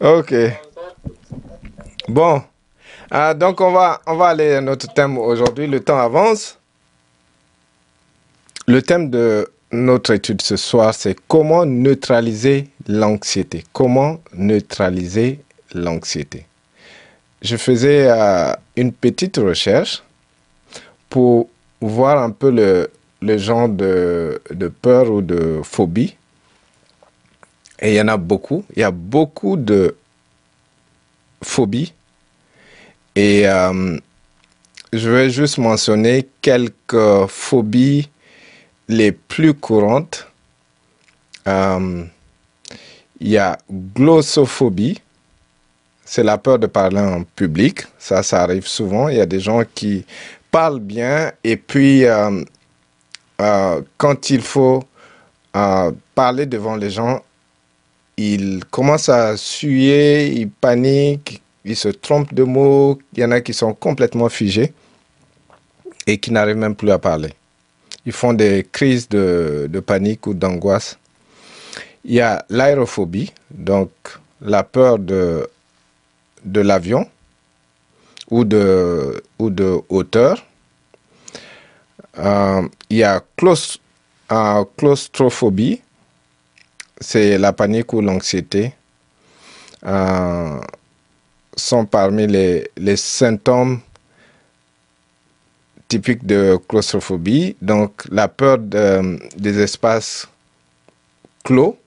[0.00, 0.34] Ok.
[2.08, 2.42] Bon.
[3.10, 5.66] Ah, donc, on va, on va aller à notre thème aujourd'hui.
[5.66, 6.58] Le temps avance.
[8.66, 13.64] Le thème de notre étude ce soir, c'est comment neutraliser l'anxiété.
[13.72, 15.40] Comment neutraliser
[15.74, 16.46] l'anxiété.
[17.42, 20.02] Je faisais euh, une petite recherche
[21.10, 21.50] pour
[21.82, 24.40] voir un peu le, genre de
[24.80, 26.16] peur ou de phobie.
[27.80, 28.64] Et il y en a beaucoup.
[28.74, 29.96] Il y a beaucoup de
[31.42, 31.92] phobies.
[33.14, 33.98] Et euh,
[34.92, 38.08] je vais juste mentionner quelques phobies
[38.88, 40.26] les plus courantes.
[41.48, 42.04] Euh,
[43.20, 45.00] il y a glossophobie.
[46.04, 47.82] C'est la peur de parler en public.
[47.98, 49.08] Ça, ça arrive souvent.
[49.08, 50.04] Il y a des gens qui
[50.50, 52.42] parlent bien et puis euh,
[53.98, 54.84] quand il faut
[56.14, 57.22] parler devant les gens,
[58.16, 62.98] ils commencent à suer, ils paniquent, ils se trompent de mots.
[63.14, 64.72] Il y en a qui sont complètement figés
[66.06, 67.34] et qui n'arrivent même plus à parler.
[68.06, 70.98] Ils font des crises de, panique ou d'angoisse.
[72.04, 73.90] Il y a l'aérophobie, donc
[74.40, 75.48] la peur de,
[76.44, 77.06] l'avion
[78.30, 80.46] ou de, ou de hauteur.
[82.18, 83.78] Euh, il y a claus-
[84.30, 85.82] euh, claustrophobie,
[87.00, 88.72] c'est la panique ou l'anxiété.
[89.84, 90.60] Euh,
[91.56, 93.80] sont parmi les, les symptômes
[95.88, 97.56] typiques de claustrophobie.
[97.62, 100.28] Donc, la peur de- des espaces
[101.44, 101.78] clos,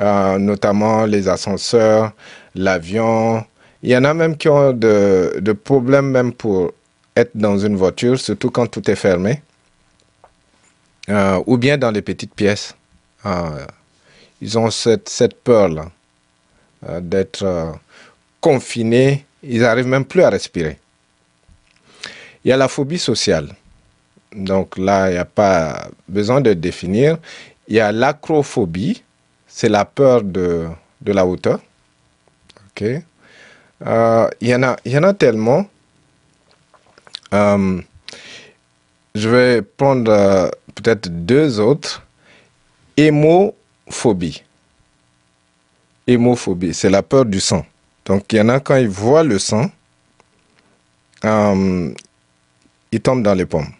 [0.00, 2.12] euh, notamment les ascenseurs,
[2.54, 3.44] l'avion.
[3.82, 6.72] Il y en a même qui ont de, de problèmes même pour
[7.16, 9.42] être dans une voiture, surtout quand tout est fermé.
[11.08, 12.74] Euh, ou bien dans les petites pièces.
[14.44, 15.90] Ils ont cette, peur-là
[16.86, 17.72] euh, d'être euh,
[18.42, 19.24] confinés.
[19.42, 20.78] Ils n'arrivent même plus à respirer.
[22.44, 23.54] Il y a la phobie sociale.
[24.36, 27.16] Donc là, il n'y a pas besoin de définir.
[27.68, 29.02] Il y a l'acrophobie.
[29.46, 30.68] C'est la peur de,
[31.06, 31.60] la hauteur.
[32.82, 34.54] Euh, il, y
[34.98, 35.66] en a, tellement.
[37.32, 37.80] Euh,
[39.14, 42.02] je vais prendre peut-être deux autres.
[43.86, 44.42] Hémophobie.
[46.06, 47.64] Hémophobie, c'est la peur du sang.
[48.04, 49.70] Donc, il y en a quand ils voient le sang,
[51.24, 51.94] euh,
[52.92, 53.72] ils tombent dans les pommes.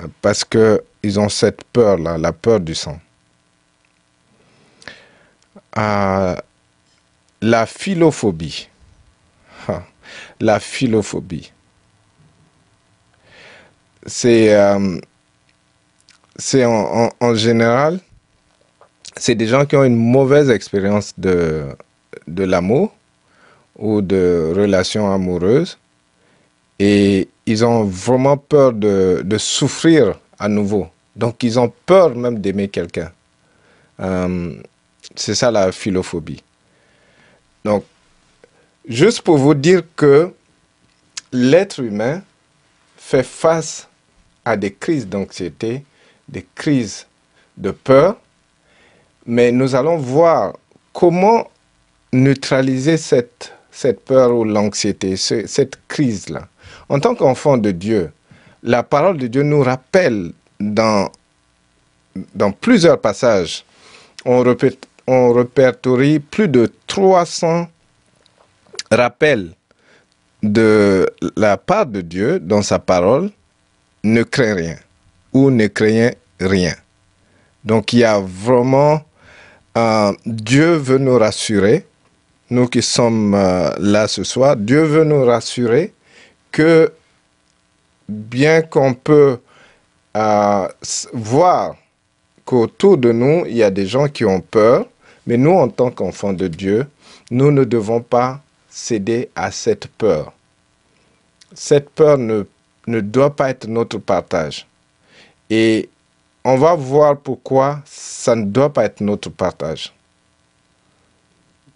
[0.00, 2.98] Euh, Parce qu'ils ont cette peur-là, la peur du sang.
[5.76, 6.36] Euh,
[7.40, 8.68] la philophobie.
[10.40, 11.52] La philophobie.
[14.04, 14.52] C'est
[16.42, 18.00] c'est en, général,
[19.16, 21.68] c'est des gens qui ont une mauvaise expérience de,
[22.26, 22.92] de l'amour
[23.78, 25.78] ou de relations amoureuses
[26.80, 30.88] et ils ont vraiment peur de, de souffrir à nouveau.
[31.14, 33.12] Donc ils ont peur même d'aimer quelqu'un.
[34.00, 34.54] Euh,
[35.14, 36.42] c'est ça la philophobie.
[37.64, 37.84] Donc,
[38.88, 40.32] juste pour vous dire que
[41.32, 42.22] l'être humain
[42.96, 43.86] fait face
[44.44, 45.84] à des crises d'anxiété,
[46.32, 47.06] des crises
[47.56, 48.16] de peur,
[49.26, 50.54] mais nous allons voir
[50.92, 51.48] comment
[52.12, 56.48] neutraliser cette, cette peur ou l'anxiété, ce- cette crise-là.
[56.88, 58.10] En tant qu'enfant de Dieu,
[58.62, 61.10] la parole de Dieu nous rappelle dans,
[62.34, 63.64] dans plusieurs passages,
[64.24, 64.44] on,
[65.06, 67.68] on répertorie plus de 300
[68.90, 69.52] rappels
[70.42, 73.30] de la part de Dieu dans sa parole,
[74.04, 74.76] ne crains rien
[75.32, 76.14] ou ne craignez
[76.46, 76.74] rien.
[77.64, 79.02] Donc il y a vraiment,
[79.76, 81.86] euh, Dieu veut nous rassurer,
[82.50, 85.92] nous qui sommes euh, là ce soir, Dieu veut nous rassurer
[86.50, 86.92] que
[88.08, 89.38] bien qu'on peut
[90.16, 90.68] euh,
[91.12, 91.76] voir
[92.44, 94.86] qu'autour de nous, il y a des gens qui ont peur,
[95.26, 96.86] mais nous, en tant qu'enfants de Dieu,
[97.30, 100.32] nous ne devons pas céder à cette peur.
[101.54, 102.44] Cette peur ne,
[102.86, 104.66] ne doit pas être notre partage.
[105.48, 105.88] Et
[106.44, 109.92] on va voir pourquoi ça ne doit pas être notre partage.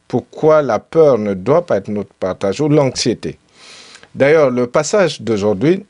[0.09, 3.39] Pourquoi la peur ne doit pas être notre partage ou l'anxiété.
[4.15, 5.85] D'ailleurs, le passage d'aujourd'hui,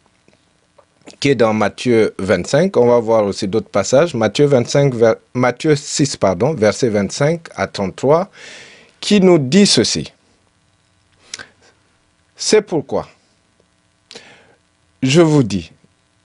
[1.21, 5.77] qui est dans Matthieu 25, on va voir aussi d'autres passages, Matthieu, 25, ver- Matthieu
[5.77, 8.29] 6, pardon, verset 25 à 33,
[9.01, 10.13] qui nous dit ceci.
[12.35, 13.09] C'est pourquoi,
[15.03, 15.71] je vous dis,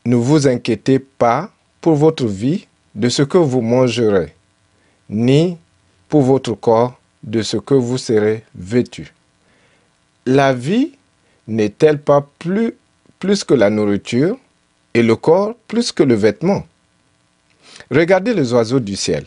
[0.05, 1.51] ne vous inquiétez pas
[1.81, 4.33] pour votre vie de ce que vous mangerez,
[5.09, 5.57] ni
[6.07, 9.13] pour votre corps de ce que vous serez vêtu.
[10.25, 10.93] La vie
[11.47, 12.75] n'est-elle pas plus,
[13.19, 14.37] que la nourriture
[14.93, 16.65] et le corps plus que le vêtement?
[17.89, 19.25] Regardez les oiseaux du ciel.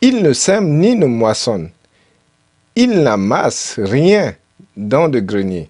[0.00, 1.70] Ils ne sèment ni ne moissonnent.
[2.74, 4.34] Ils n'amassent rien
[4.76, 5.68] dans de greniers.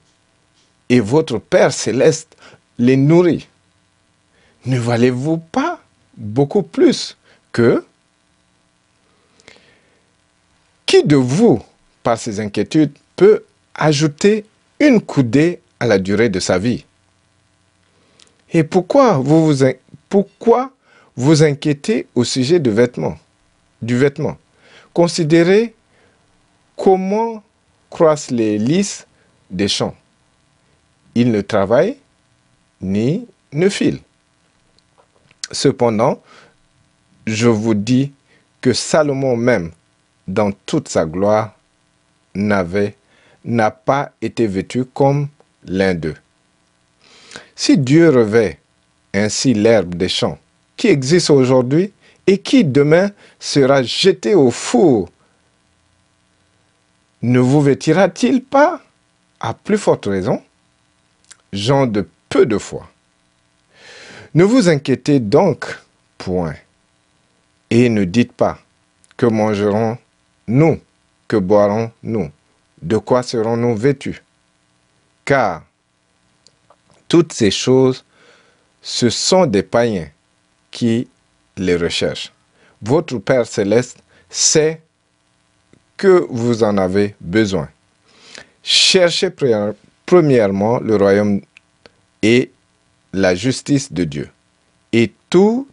[0.89, 2.37] Et votre Père céleste
[2.79, 3.49] les nourrit.
[4.65, 5.72] Ne valez-vous pas
[6.17, 7.17] beaucoup plus
[7.53, 7.85] que
[10.87, 11.63] qui de vous,
[12.03, 13.45] par ses inquiétudes, peut
[13.75, 14.45] ajouter
[14.79, 16.85] une coudée à la durée de sa vie?
[18.53, 19.55] Et pourquoi vous
[21.17, 23.19] vous, inquiétez au sujet de vêtements,
[23.81, 24.37] du vêtement?
[24.93, 25.75] Considérez
[26.77, 27.43] comment
[27.89, 29.07] croissent les lys
[29.51, 29.95] des champs.
[31.15, 31.97] Ils ne travaillent
[32.83, 34.01] ni ne filent.
[35.53, 36.23] Cependant,
[37.27, 38.13] je vous dis
[38.61, 39.71] que Salomon même,
[40.27, 41.55] dans toute sa gloire,
[42.35, 42.97] n'avait,
[43.45, 45.29] n'a pas été vêtu comme
[45.65, 46.17] l'un d'eux.
[47.55, 48.59] Si Dieu revêt
[49.13, 50.39] ainsi l'herbe des champs,
[50.77, 51.93] qui existe aujourd'hui
[52.27, 55.11] et qui demain sera jeté au four,
[57.21, 58.81] ne vous vêtira-t-il pas,
[59.39, 60.43] à plus forte raison,
[61.53, 62.89] gens de peu de foi
[64.35, 65.79] Ne vous inquiétez donc
[66.17, 66.55] point
[67.69, 68.59] et ne dites pas
[69.19, 70.81] que mangerons-nous,
[71.29, 72.31] que boirons-nous,
[72.81, 74.23] de quoi serons-nous vêtus?
[75.27, 75.65] Car
[77.09, 78.07] toutes ces choses,
[78.81, 80.09] ce sont des païens
[80.71, 81.09] qui
[81.59, 82.33] les recherchent.
[82.81, 83.99] Votre Père céleste
[84.31, 84.81] sait
[85.99, 87.69] que vous en avez besoin.
[88.63, 89.29] Cherchez
[90.07, 91.43] premièrement le royaume
[92.23, 92.51] et
[93.13, 94.29] la justice de Dieu.
[94.93, 95.67] Et tout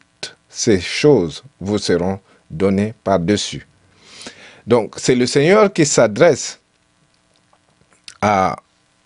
[0.50, 2.20] ces choses vous seront
[2.50, 3.68] données par-dessus.
[4.66, 6.60] Donc, c'est le Seigneur qui s'adresse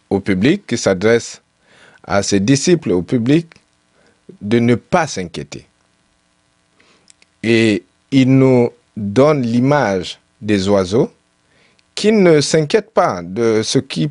[0.10, 1.42] au public, qui s'adresse
[2.04, 3.48] à ses disciples, au public,
[4.42, 5.66] de ne pas s'inquiéter.
[7.44, 11.12] Et il nous donne l'image des oiseaux
[11.96, 14.10] qui ne s'inquiètent pas de ce qui,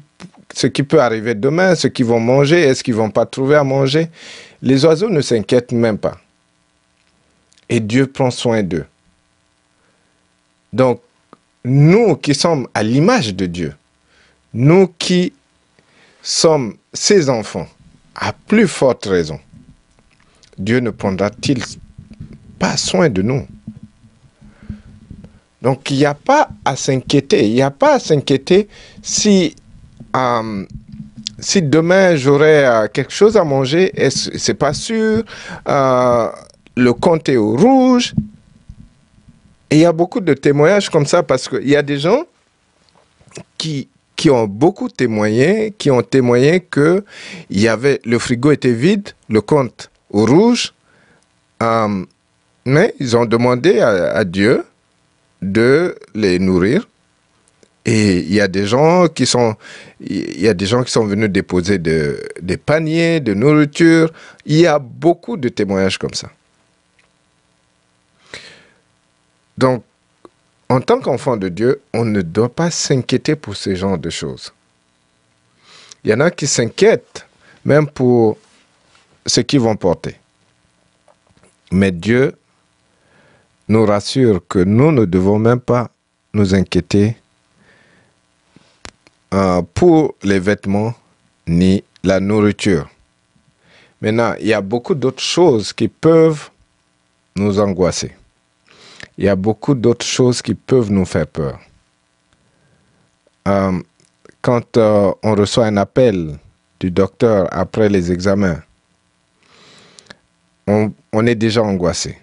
[0.55, 3.65] ce qui peut arriver demain, ce qu'ils vont manger, est-ce qu'ils vont pas trouver à
[3.65, 4.09] manger.
[4.61, 6.19] Les oiseaux ne s'inquiètent même pas
[7.73, 8.85] et Dieu prend soin d'eux.
[10.75, 11.01] Donc,
[11.65, 13.75] nous qui sommes à l'image de Dieu,
[14.53, 15.33] nous qui
[16.23, 17.67] sommes ses enfants,
[18.15, 19.41] à plus forte raison,
[20.59, 21.65] Dieu ne prendra-t-il
[22.59, 23.47] pas soin de nous?
[25.63, 27.47] Donc, il n'y a pas à s'inquiéter.
[27.47, 28.69] Il n'y a pas à s'inquiéter
[29.01, 29.55] si,
[30.17, 30.65] euh,
[31.39, 33.93] si demain j'aurai euh, quelque chose à manger.
[34.11, 35.25] C'est pas sûr.
[35.69, 36.29] Euh,
[36.77, 38.15] le compte est au rouge.
[39.71, 42.25] Il y a beaucoup de témoignages comme ça parce qu'il y a des gens
[43.57, 47.05] qui, qui ont beaucoup témoigné, qui ont témoigné que
[47.51, 50.75] y avait, le frigo était vide, le compte au rouge,
[52.65, 54.65] mais ils ont demandé à, Dieu
[55.41, 56.87] de les nourrir.
[57.85, 59.57] Et il y a des gens qui sont,
[60.01, 64.13] il y a des gens qui sont venus déposer des paniers de nourriture.
[64.47, 66.31] Il y a beaucoup de témoignages comme ça.
[69.59, 69.83] Donc,
[70.69, 74.53] en tant qu'enfant de Dieu, on ne doit pas s'inquiéter pour ce genre de choses.
[76.05, 77.27] Il y en a qui s'inquiètent
[77.65, 78.39] même pour
[79.27, 80.17] ce qu'ils vont porter.
[81.71, 82.35] Mais Dieu
[83.69, 85.91] nous rassure que nous ne devons même pas
[86.35, 87.17] nous inquiéter
[89.33, 90.95] euh, pour les vêtements
[91.47, 92.89] ni la nourriture.
[94.01, 96.51] Maintenant, il y a beaucoup d'autres choses qui peuvent
[97.37, 98.13] nous angoisser
[99.19, 101.61] il y a beaucoup d'autres choses qui peuvent nous faire peur.
[103.49, 103.81] Euh,
[104.41, 106.39] quand euh, on reçoit un appel
[106.81, 108.63] du docteur après les examens,
[110.67, 112.19] on, on est déjà angoissé.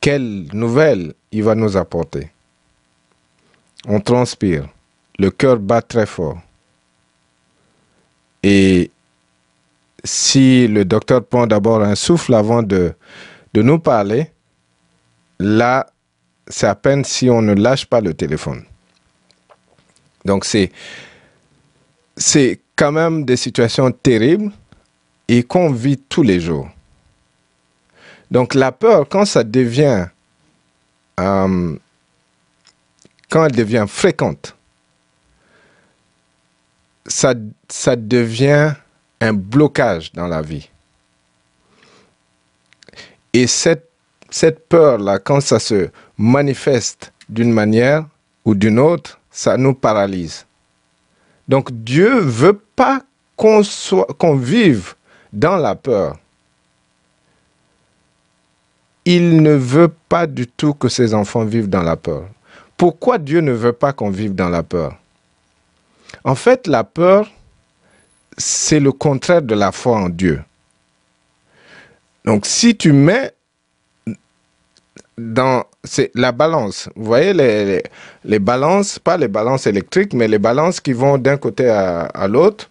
[0.00, 2.30] Quelle nouvelle il va nous apporter?
[3.86, 4.68] On transpire,
[5.18, 6.38] le cœur bat très fort.
[8.42, 8.90] Et
[10.04, 12.94] si le docteur prend d'abord un souffle avant de,
[13.54, 14.30] nous parler,
[15.38, 15.86] là,
[16.48, 18.64] c'est à peine si on ne lâche pas le téléphone.
[20.24, 20.70] Donc c'est
[22.16, 24.52] c'est quand même des situations terribles
[25.26, 26.68] et qu'on vit tous les jours.
[28.30, 30.06] Donc la peur, quand ça devient,
[31.20, 31.76] euh,
[33.28, 34.56] quand elle devient fréquente,
[37.06, 37.34] ça,
[37.96, 38.74] devient
[39.20, 40.70] un blocage dans la vie.
[43.32, 43.88] Et cette
[44.68, 48.06] peur-là, quand ça se manifeste d'une manière
[48.44, 50.46] ou d'une autre, ça nous paralyse.
[51.48, 53.02] Donc Dieu veut pas
[53.36, 53.62] qu'on
[54.18, 54.94] qu'on vive
[55.32, 56.16] dans la peur.
[59.04, 62.28] Il ne veut pas du tout que ses enfants vivent dans la peur.
[62.76, 64.96] Pourquoi Dieu ne veut pas qu'on vive dans la peur?
[66.24, 67.30] En fait, la peur,
[68.38, 70.42] c'est le contraire de la foi en Dieu.
[72.24, 73.32] Donc si tu mets
[75.18, 75.64] dans
[76.14, 77.32] la balance, vous voyez
[78.24, 82.70] les, balances, pas les balances électriques, mais les balances qui vont d'un côté à, l'autre.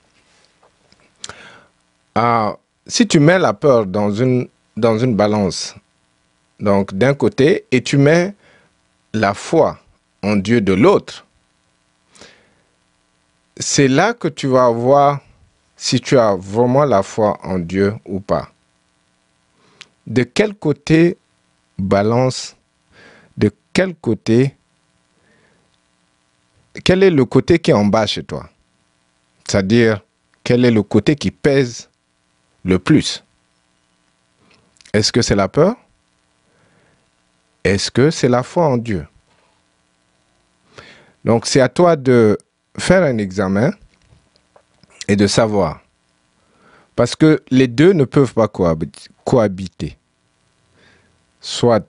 [2.16, 2.58] Ah,
[2.88, 5.76] si tu mets la peur dans une, dans une balance,
[6.60, 8.34] donc d'un côté, et tu mets
[9.14, 9.80] la foi
[10.24, 11.26] en Dieu de l'autre,
[13.58, 15.22] c'est là que tu vas voir
[15.76, 18.50] si tu as vraiment la foi en Dieu ou pas.
[20.08, 21.18] De quel côté
[21.78, 22.56] balance,
[23.38, 24.56] de quel côté,
[26.84, 28.50] quel est le côté qui est en bas chez toi?
[29.48, 30.02] C'est-à-dire,
[30.44, 31.90] quel est le côté qui pèse
[32.64, 33.24] le plus?
[34.94, 35.76] Est-ce que c'est la peur?
[37.64, 39.08] Est-ce que c'est la foi en Dieu?
[41.24, 42.38] Donc c'est à toi de
[42.78, 43.72] faire un examen
[45.08, 45.82] et de savoir.
[46.96, 49.98] Parce que les deux ne peuvent pas cohabiter.
[51.42, 51.86] Soit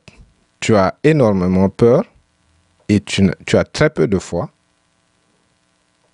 [0.61, 2.05] tu as énormément peur
[2.89, 4.51] et tu, tu as très peu de foi,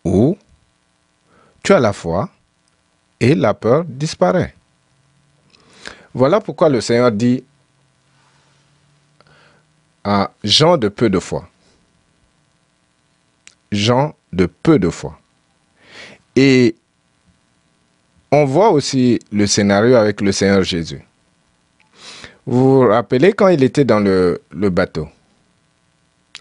[0.04, 0.36] ou
[1.62, 2.28] tu as la foi
[3.20, 4.54] et la peur disparaît.
[6.14, 7.44] Voilà pourquoi le Seigneur dit
[10.02, 11.48] à Jean de peu de foi.
[13.70, 15.18] Jean de peu de foi.
[16.36, 16.74] Et
[18.30, 21.02] on voit aussi le scénario avec le Seigneur Jésus.
[22.46, 25.08] Vous vous rappelez quand il était dans le, bateau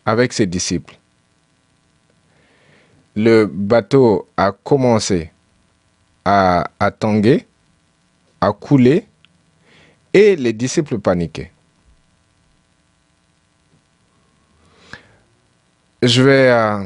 [0.06, 0.98] avec ses disciples?
[3.16, 5.32] Le bateau a commencé
[6.24, 7.46] à, à tanguer,
[8.40, 9.06] à couler,
[10.14, 11.52] et les disciples paniquaient.
[16.02, 16.84] Je vais, euh,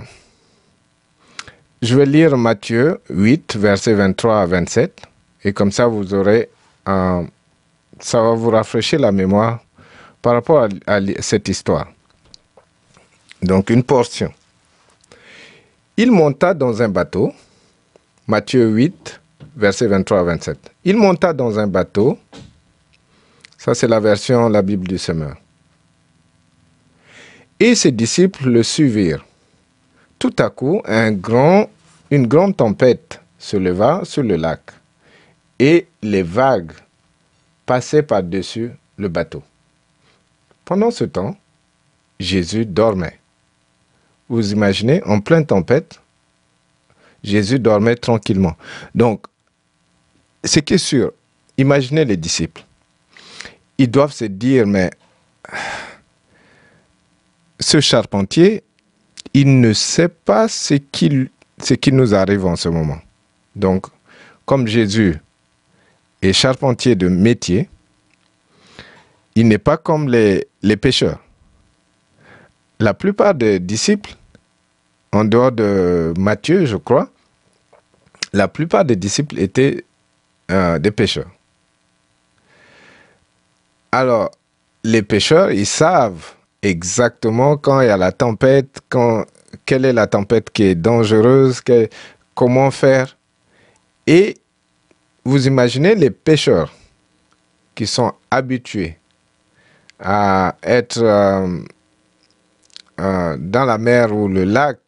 [1.83, 5.01] je vais lire Matthieu 8, versets 23 à 27,
[5.43, 6.49] et comme ça vous aurez,
[6.85, 9.59] ça va vous rafraîchir la mémoire
[10.21, 11.87] par rapport à, cette histoire.
[13.41, 14.33] Donc une portion.
[15.97, 17.31] Il monta dans un bateau,
[18.27, 19.21] Matthieu 8,
[19.55, 20.57] versets 23 à 27.
[20.85, 22.17] Il monta dans un bateau
[23.63, 25.37] ça, c'est la version, la Bible du semeur.
[27.61, 29.23] Et ses disciples le suivirent.
[30.20, 31.17] Tout à coup, une
[32.27, 34.62] grande tempête se leva sur le lac,
[35.60, 36.72] et les vagues
[37.65, 39.43] passaient par-dessus le bateau.
[40.65, 41.36] Pendant ce temps,
[42.20, 43.20] Jésus dormait.
[44.29, 46.00] Vous imaginez, en pleine tempête,
[47.24, 48.55] Jésus dormait tranquillement.
[48.96, 49.25] Donc,
[50.43, 51.12] ce qui est sûr,
[51.58, 52.63] imaginez les disciples
[53.77, 54.91] ils doivent se dire, mais
[57.60, 58.63] ce charpentier,
[59.33, 61.31] il ne sait pas ce qui,
[61.91, 62.99] nous arrive en ce moment.
[63.55, 63.87] Donc,
[64.45, 65.17] comme Jésus
[66.21, 67.69] est charpentier de métier,
[69.35, 71.19] il n'est pas comme les, les pêcheurs.
[72.79, 74.15] La plupart des disciples,
[75.11, 77.09] en dehors de Matthieu, je crois,
[78.33, 79.83] la plupart des disciples étaient
[80.51, 81.29] euh, des pêcheurs.
[83.91, 84.31] Alors,
[84.83, 86.33] les pêcheurs, ils savent
[86.63, 88.82] exactement quand il y a la tempête,
[89.65, 91.62] quelle est la tempête qui est dangereuse,
[92.34, 93.17] comment faire?
[94.08, 94.36] Et
[95.24, 96.74] vous imaginez les pêcheurs
[97.75, 98.98] qui sont habitués
[100.00, 101.60] à être euh,
[103.00, 104.79] euh, dans la mer ou le lac,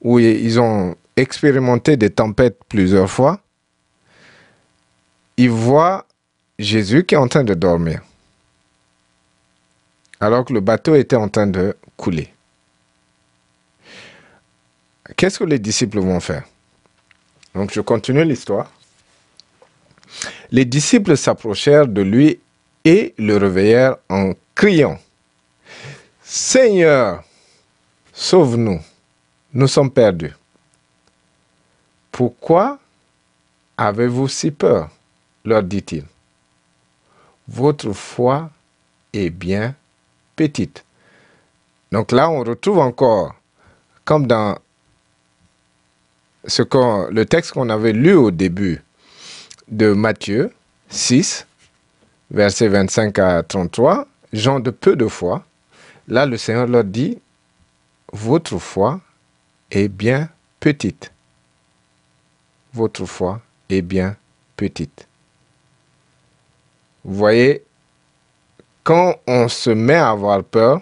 [0.00, 3.40] où ils ont expérimenté des tempêtes plusieurs fois,
[5.36, 6.06] ils voient
[6.58, 8.02] Jésus qui est en train de dormir
[10.20, 12.32] alors que le bateau était en train de couler.
[15.16, 16.44] Qu'est-ce que les disciples vont faire?
[17.54, 18.70] Donc je continue l'histoire.
[20.50, 22.40] Les disciples s'approchèrent de lui
[22.84, 24.98] et le réveillèrent en criant,
[26.22, 27.24] Seigneur,
[28.12, 28.80] sauve-nous,
[29.52, 30.34] nous sommes perdus.
[32.12, 32.78] Pourquoi
[33.76, 34.90] avez-vous si peur?
[35.44, 36.04] leur dit-il.
[37.48, 38.50] Votre foi
[39.12, 39.74] est bien
[40.38, 40.84] petite.
[41.92, 43.34] Donc là, on retrouve encore,
[44.04, 44.56] comme dans
[46.44, 48.82] le texte qu'on avait lu au début
[49.66, 50.52] de Matthieu
[50.88, 51.46] 6,
[52.30, 55.44] versets 25 à 33, gens de peu de foi,
[56.06, 57.18] là le Seigneur leur dit,
[58.12, 59.00] votre foi
[59.70, 60.30] est bien
[60.60, 61.12] petite.
[62.72, 64.16] Votre foi est bien
[64.56, 65.08] petite.
[67.04, 67.64] Vous voyez,
[68.88, 70.80] quand on se met à avoir peur,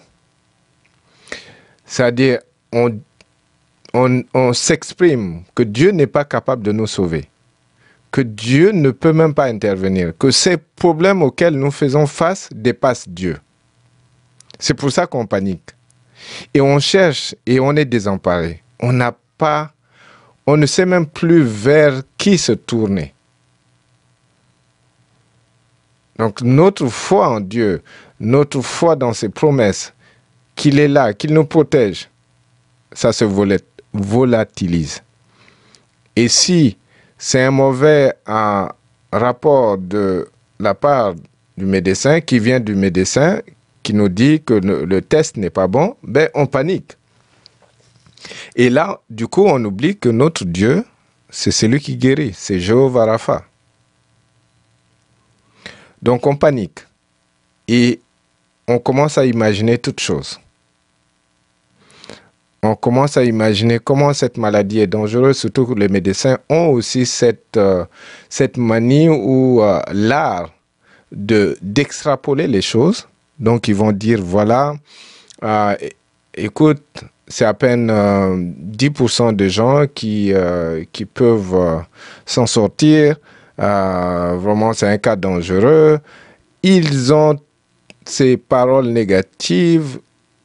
[1.84, 2.38] c'est-à-dire
[2.72, 7.28] on, s'exprime que Dieu n'est pas capable de nous sauver,
[8.12, 13.08] que Dieu ne peut même pas intervenir, que ces problèmes auxquels nous faisons face dépassent
[13.08, 13.38] Dieu.
[14.60, 15.70] C'est pour ça qu'on panique.
[16.54, 18.62] Et on cherche et on est désemparé.
[18.78, 19.72] On n'a pas,
[20.46, 23.15] on ne sait même plus vers qui se tourner.
[26.18, 27.82] Donc notre foi en Dieu,
[28.20, 29.92] notre foi dans ses promesses,
[30.54, 32.08] qu'il est là, qu'il nous protège,
[32.92, 33.24] ça se
[33.92, 35.02] volatilise.
[36.16, 36.78] Et si
[37.18, 38.14] c'est un mauvais
[39.12, 41.14] rapport de la part
[41.58, 43.40] du médecin qui vient du médecin
[43.82, 46.96] qui nous dit que le, le test n'est pas bon, ben on panique.
[48.56, 50.84] Et là, du coup, on oublie que notre Dieu,
[51.30, 53.44] c'est celui qui guérit, c'est Jéhovah Rapha.
[56.06, 56.86] Donc on panique
[57.66, 57.98] et
[58.68, 60.38] on commence à imaginer toutes choses.
[62.62, 67.06] On commence à imaginer comment cette maladie est dangereuse, surtout que les médecins ont aussi
[67.06, 67.84] cette, euh,
[68.56, 70.50] manie ou euh, l'art
[71.10, 73.08] de d'extrapoler les choses.
[73.40, 74.74] Donc ils vont dire, voilà,
[75.42, 75.74] euh,
[76.34, 76.84] écoute,
[77.26, 80.32] c'est à peine 10% de gens qui
[81.14, 81.84] peuvent
[82.24, 83.16] s'en sortir.
[83.58, 85.98] Vraiment, c'est un cas dangereux.
[86.62, 87.38] Ils ont
[88.04, 90.00] ces paroles négatives,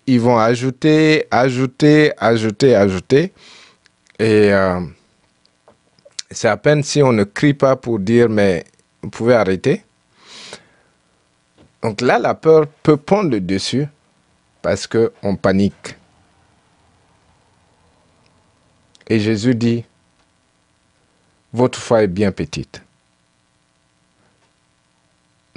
[0.07, 3.33] ils vont ajouter, ajouter, ajouter, ajouter.
[4.19, 4.79] Et euh,
[6.29, 8.63] c'est à peine si on ne crie pas pour dire, mais
[9.01, 9.83] vous pouvez arrêter.
[11.81, 13.87] Donc là, la peur peut prendre le dessus
[14.61, 15.97] parce qu'on panique.
[19.07, 19.83] Et Jésus dit,
[21.51, 22.81] votre foi est bien petite.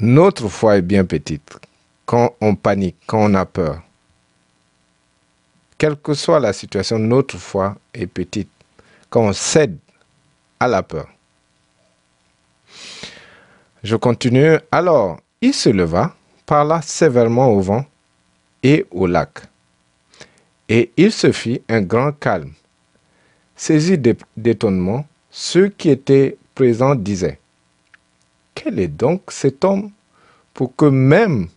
[0.07, 1.59] Notre foi est bien petite
[2.05, 3.81] quand on panique, quand on a peur.
[5.79, 8.51] Quelle que soit la situation, notre foi est petite
[9.09, 9.79] quand on cède
[10.61, 11.09] à la peur.
[13.83, 14.59] Je continue.
[14.71, 16.15] Alors, il se leva,
[16.45, 17.87] parla sévèrement au vent
[18.63, 19.39] et au lac.
[20.69, 22.53] Et il se fit un grand calme.
[23.57, 23.97] Saisi
[24.37, 27.39] d'étonnement, ceux qui étaient présents disaient,
[28.55, 29.91] Quel est donc cet homme
[30.53, 31.49] pour que même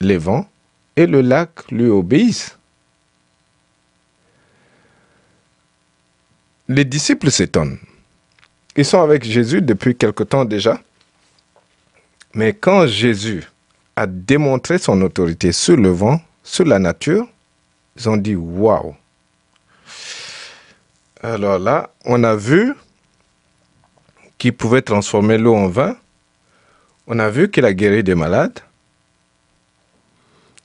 [0.00, 0.48] les vents
[0.96, 2.56] et le lac lui obéissent?
[6.68, 7.78] Les disciples s'étonnent.
[8.76, 10.80] Ils sont avec Jésus depuis quelque temps déjà.
[12.34, 13.44] Mais quand Jésus
[13.96, 17.26] a démontré son autorité sur le vent, sur la nature,
[17.96, 18.94] ils ont dit Waouh
[21.22, 22.74] Alors là, on a vu
[24.40, 25.94] qu'il pouvait transformer l'eau en vin.
[27.06, 28.58] On a vu qu'il a guéri des malades.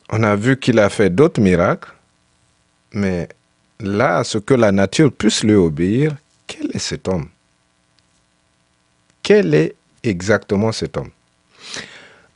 [0.09, 1.91] On a vu qu'il a fait d'autres miracles.
[2.93, 3.27] Mais
[3.81, 6.15] là, ce que la nature puisse lui obéir,
[6.47, 7.27] quel est cet homme?
[9.21, 11.11] Quel est exactement cet homme?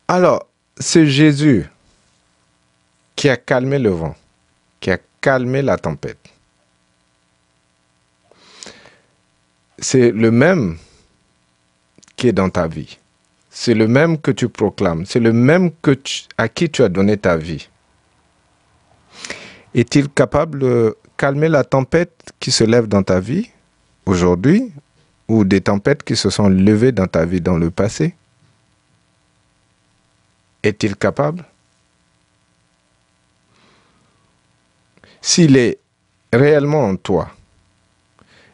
[0.09, 0.45] Alors,
[0.77, 1.65] c'est Jésus
[3.15, 4.15] qui a calmé le vent,
[4.81, 6.19] qui a calmé la tempête.
[9.77, 10.77] C'est le même
[12.19, 12.99] qui est dans ta vie.
[13.49, 15.05] C'est le même que tu proclames.
[15.05, 15.97] C'est le même que
[16.37, 17.69] à qui tu as donné ta vie.
[19.73, 23.49] Est-il capable de calmer la tempête qui se lève dans ta vie
[24.05, 24.71] aujourd'hui
[25.29, 28.13] ou des tempêtes qui se sont levées dans ta vie dans le passé?
[30.61, 31.45] Est-il capable?
[35.21, 35.79] S'il est
[36.33, 37.29] réellement en toi,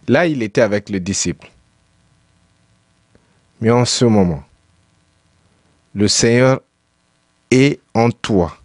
[0.07, 1.49] là il était avec le disciple.
[3.61, 4.43] Mais en ce moment,
[5.93, 6.61] le Seigneur
[7.51, 8.57] est en toi.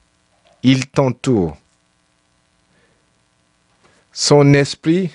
[0.62, 1.56] Il t'entoure
[4.12, 5.10] son esprit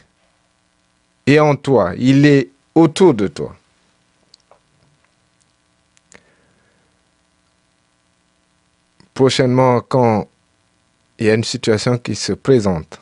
[1.27, 3.55] est en toi, il est autour de toi.
[9.13, 10.27] Prochainement, quand
[11.19, 12.99] il y a une situation qui se présente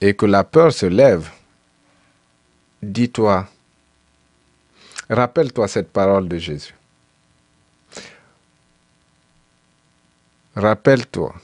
[0.00, 1.30] et que la peur se lève,
[2.82, 3.48] dis-toi,
[5.14, 6.74] rappelle-toi cette parole de Jésus.
[10.54, 11.34] Rappelle-toi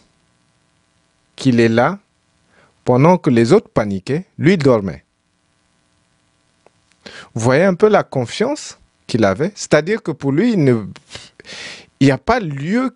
[1.37, 1.99] qu'il est là
[2.85, 5.05] pendant que les autres paniquaient, lui dormait.
[7.35, 9.53] Vous voyez un peu la confiance qu'il avait?
[9.55, 10.87] C'est-à-dire que pour lui, il
[12.01, 12.95] n'y a pas lieu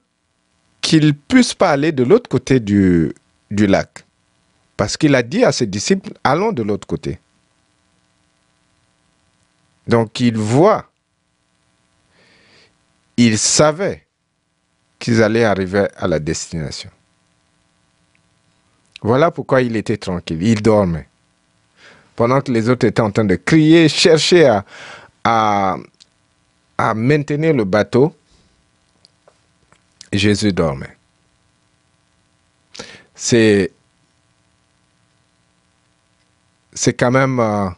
[0.80, 3.14] qu'ils puissent pas aller de l'autre côté du
[3.50, 4.04] lac.
[4.76, 7.18] Parce qu'il a dit à ses disciples, allons de l'autre côté.
[9.86, 10.86] Donc ils voient,
[13.16, 14.06] ils savaient
[14.98, 16.90] qu'ils allaient arriver à la destination.
[19.02, 21.06] Voilà pourquoi il était tranquille, il dormait.
[22.16, 24.60] Pendant que les autres étaient en train de crier, chercher
[25.24, 25.76] à,
[26.94, 28.16] maintenir le bateau,
[30.10, 30.96] Jésus dormait.
[33.14, 33.72] C'est
[36.72, 37.68] c'est quand même euh,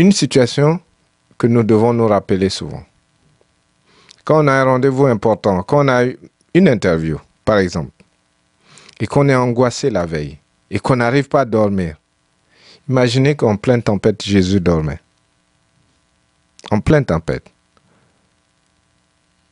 [0.00, 0.80] une situation
[1.36, 2.82] que nous devons nous rappeler souvent.
[4.24, 6.04] Quand on a un rendez-vous important, quand on a
[6.54, 7.90] une interview, par exemple,
[8.98, 10.38] et qu'on est angoissé la veille,
[10.70, 11.96] et qu'on n'arrive pas à dormir,
[12.88, 15.00] imaginez qu'en pleine tempête, Jésus dormait.
[16.70, 17.50] En pleine tempête.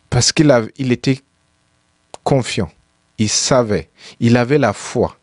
[0.08, 1.20] Parce qu'il il était
[2.24, 2.70] confiant,
[3.18, 5.17] il savait, il avait la foi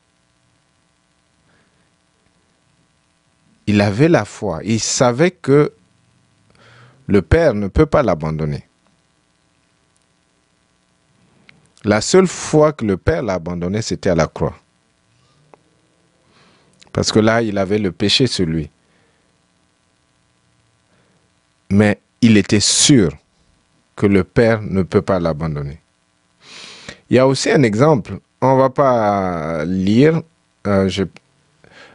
[3.67, 4.61] il avait la foi.
[4.63, 5.73] Il savait que
[7.07, 8.63] le Père ne peut pas l'abandonner.
[11.83, 14.55] La seule fois que le Père l'a abandonné, c'était à la croix.
[16.91, 18.69] Parce que là, il avait le péché sur lui.
[21.69, 23.11] Mais il était sûr
[23.95, 25.79] que le Père ne peut pas l'abandonner.
[27.09, 30.21] Il y a aussi un exemple, on ne va pas lire,
[30.65, 30.89] euh,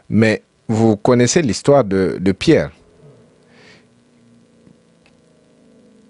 [0.09, 2.71] mais vous connaissez l'histoire de, Pierre.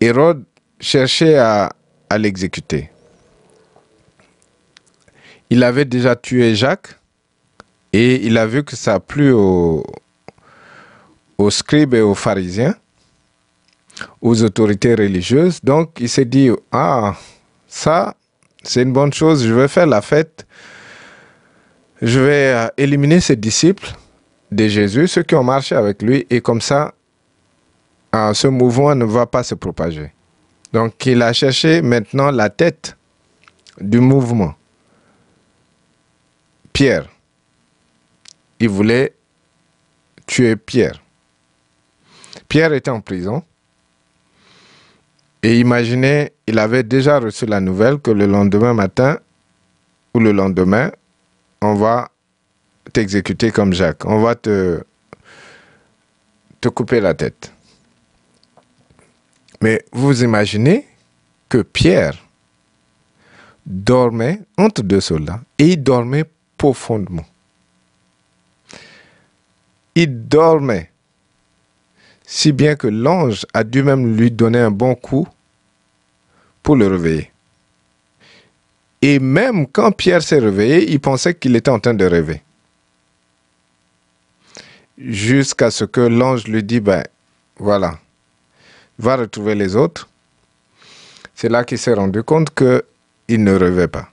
[0.03, 0.45] Hérode
[0.79, 1.71] cherchait à,
[2.19, 2.91] l'exécuter.
[5.49, 6.95] Il avait déjà tué Jacques
[7.95, 9.83] et il a vu que ça a plu aux,
[11.39, 12.75] aux scribes et aux pharisiens,
[14.21, 15.61] aux autorités religieuses.
[15.63, 17.17] Donc il s'est dit, ah,
[17.67, 18.15] ça,
[18.63, 20.47] c'est une bonne chose, je vais faire la fête,
[22.03, 23.95] je vais euh, éliminer ses disciples
[24.51, 26.95] de Jésus, ceux qui ont marché avec lui, et comme ça,
[28.13, 30.13] ce mouvement ne va pas se propager.
[30.73, 32.97] Donc il a cherché maintenant la tête
[33.81, 34.55] du mouvement.
[36.73, 37.09] Pierre.
[38.59, 39.15] Il voulait
[40.27, 41.03] tuer Pierre.
[42.49, 43.43] Pierre était en prison.
[45.43, 49.19] Et imaginez, il avait déjà reçu la nouvelle que le lendemain matin
[50.13, 50.91] ou le lendemain,
[51.63, 52.11] on va
[52.91, 54.05] t'exécuter comme Jacques.
[54.05, 54.83] On va te,
[56.61, 57.53] te couper la tête.
[59.63, 60.87] Mais vous imaginez
[61.49, 62.17] que Pierre
[63.67, 66.25] dormait entre deux soldats et il dormait
[66.57, 67.27] profondément.
[69.95, 70.91] Il dormait
[72.25, 75.27] si bien que l'ange a dû même lui donner un bon coup
[76.63, 77.31] pour le réveiller.
[79.03, 82.43] Et même quand Pierre s'est réveillé, il pensait qu'il était en train de rêver
[85.01, 87.03] jusqu'à ce que l'ange lui dit, ben
[87.57, 87.99] voilà,
[88.99, 90.09] va retrouver les autres.
[91.35, 94.11] C'est là qu'il s'est rendu compte qu'il ne rêvait pas.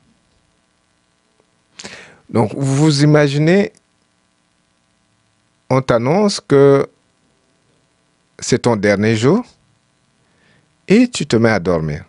[2.30, 3.72] Donc vous imaginez,
[5.70, 6.88] on t'annonce que
[8.40, 9.46] c'est ton dernier jour
[10.88, 12.06] et tu te mets à dormir.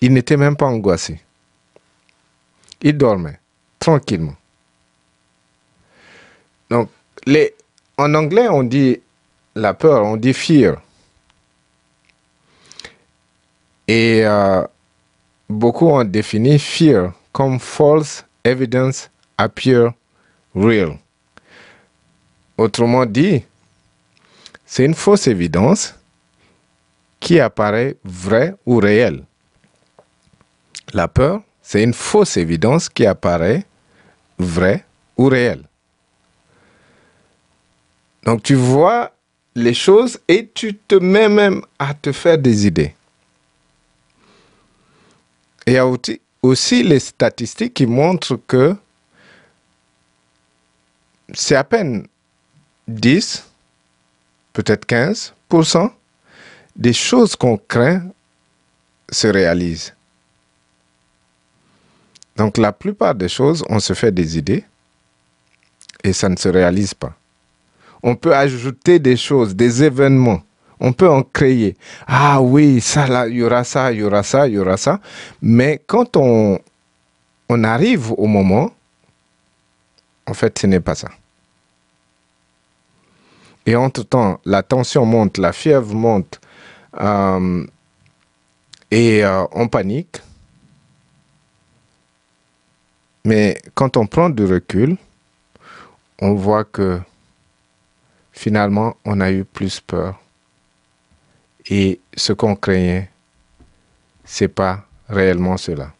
[0.00, 1.20] Il n'était même pas angoissé.
[2.80, 3.40] Il dormait
[3.78, 4.36] tranquillement.
[6.70, 6.88] Donc,
[7.26, 7.54] les,
[7.96, 9.00] en anglais, on dit
[9.54, 10.80] la peur, on dit fear.
[13.86, 14.62] Et euh,
[15.48, 19.92] beaucoup ont défini fear comme false evidence appear
[20.54, 20.98] real.
[22.58, 23.44] Autrement dit,
[24.66, 25.94] c'est une fausse évidence
[27.20, 29.24] qui apparaît vraie ou réelle.
[30.92, 33.64] La peur, c'est une fausse évidence qui apparaît
[34.38, 34.84] vraie
[35.16, 35.64] ou réelle.
[38.28, 39.10] Donc tu vois
[39.54, 42.94] les choses et tu te mets même à te faire des idées.
[45.66, 45.86] il y a
[46.42, 48.76] aussi les statistiques qui montrent que
[51.32, 52.06] c'est à peine
[52.86, 53.46] 10,
[54.52, 55.90] peut-être 15%
[56.76, 58.10] des choses qu'on craint
[59.10, 59.94] se réalisent.
[62.36, 64.66] Donc la plupart des choses, on se fait des idées
[66.04, 67.17] et ça ne se réalise pas
[68.08, 70.40] on peut ajouter des choses, des événements.
[70.80, 71.76] On peut en créer.
[72.06, 74.78] Ah oui, ça là, il y aura ça, il y aura ça, il y aura
[74.78, 75.00] ça.
[75.42, 76.58] Mais quand on,
[77.64, 78.70] arrive au moment,
[80.26, 81.08] en fait, ce n'est pas ça.
[83.66, 86.40] Et entre-temps, la tension monte, la fièvre monte,
[86.98, 87.66] euh,
[88.90, 90.22] Et euh, on panique.
[93.26, 94.96] Mais quand on prend du recul,
[96.22, 96.98] on voit que
[98.38, 100.16] finalement, on a eu plus peur.
[101.68, 103.10] Et ce qu'on craignait,
[104.24, 105.92] c'est pas réellement cela.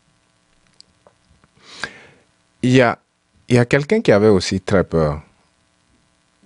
[2.63, 2.97] Il y a,
[3.49, 5.21] il y a quelqu'un qui avait aussi très peur.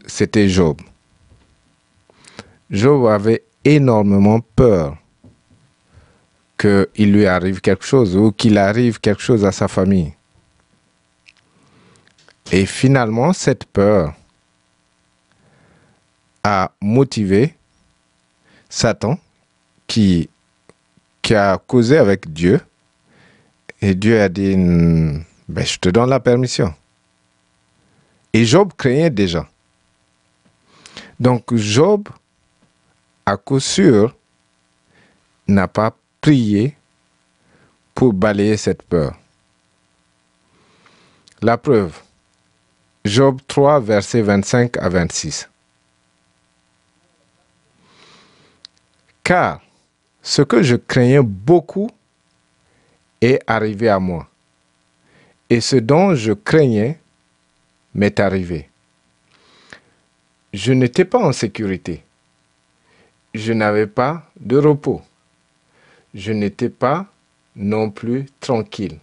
[0.07, 0.81] C'était Job.
[2.71, 4.97] Job avait énormément peur
[6.57, 10.15] qu'il lui arrive quelque chose ou qu'il arrive quelque chose à sa famille.
[12.51, 14.15] Et finalement, cette peur
[16.45, 17.55] a motivé
[18.69, 19.19] Satan
[19.87, 20.29] qui,
[21.31, 22.61] a causé avec Dieu.
[23.81, 26.75] Et Dieu a dit, ben, je te donne la permission.
[28.33, 29.49] Et Job craignait déjà.
[31.19, 32.09] Donc Job,
[33.25, 34.15] à coup sûr,
[35.47, 36.77] n'a pas prié
[37.95, 39.17] pour balayer cette peur.
[41.41, 41.99] La preuve,
[43.05, 45.49] Job 3, versets 25 à 26.
[49.25, 49.61] Car
[50.23, 51.89] ce que je craignais beaucoup
[53.21, 54.29] est arrivé à moi,
[55.49, 56.99] et ce dont je craignais
[57.95, 58.69] m'est arrivé.
[60.53, 62.05] Je n'étais pas en sécurité.
[63.35, 65.01] Je n'avais pas de repos.
[66.15, 67.07] Je n'étais pas
[67.57, 68.99] non plus tranquille.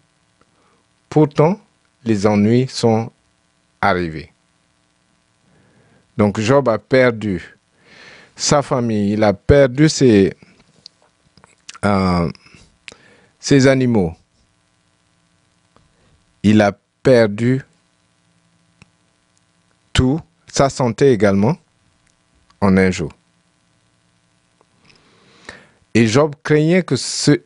[1.10, 1.60] Pourtant,
[2.03, 3.12] les ennuis sont
[3.82, 4.32] arrivés.
[6.17, 7.58] Donc Job a perdu
[8.39, 10.34] sa famille, il a perdu ses,
[11.84, 12.32] euh,
[13.38, 14.15] ses animaux.
[16.41, 16.71] Il a
[17.04, 17.62] perdu
[19.91, 21.58] tout, sa santé également,
[22.62, 23.12] en un jour.
[25.93, 27.41] Et Job craignait que, ce,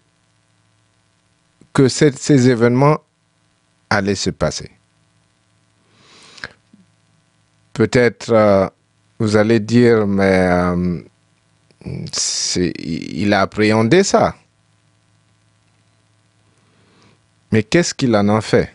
[1.73, 2.99] que ces événements
[3.89, 4.69] allaient se passer.
[7.73, 8.69] Peut-être euh,
[9.23, 11.01] vous allez dire, mais euh,
[12.55, 14.35] il a appréhendé ça.
[17.51, 18.69] Mais qu'est-ce qu'il en a fait?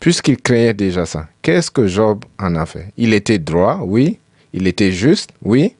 [0.00, 2.92] Puisqu'il craignait déjà ça, qu'est-ce que Job en a fait?
[2.96, 4.18] Il était droit, oui.
[4.54, 5.74] Il était juste, oui.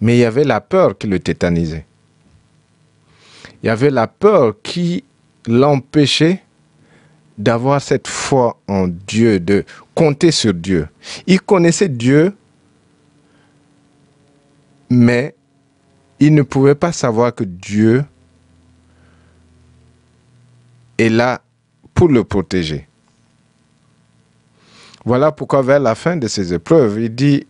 [0.00, 1.84] Mais il y avait la peur qui le tétanisait.
[3.62, 5.04] Il y avait la peur qui
[5.46, 6.42] l'empêchait
[7.36, 9.64] d'avoir cette foi en Dieu, de
[9.98, 10.86] compter sur Dieu.
[11.26, 12.32] Il connaissait Dieu,
[14.88, 15.34] mais
[16.20, 18.04] il ne pouvait pas savoir que Dieu
[20.98, 21.42] est là
[21.94, 22.86] pour le protéger.
[25.04, 27.48] Voilà pourquoi vers la fin de ses épreuves, il dit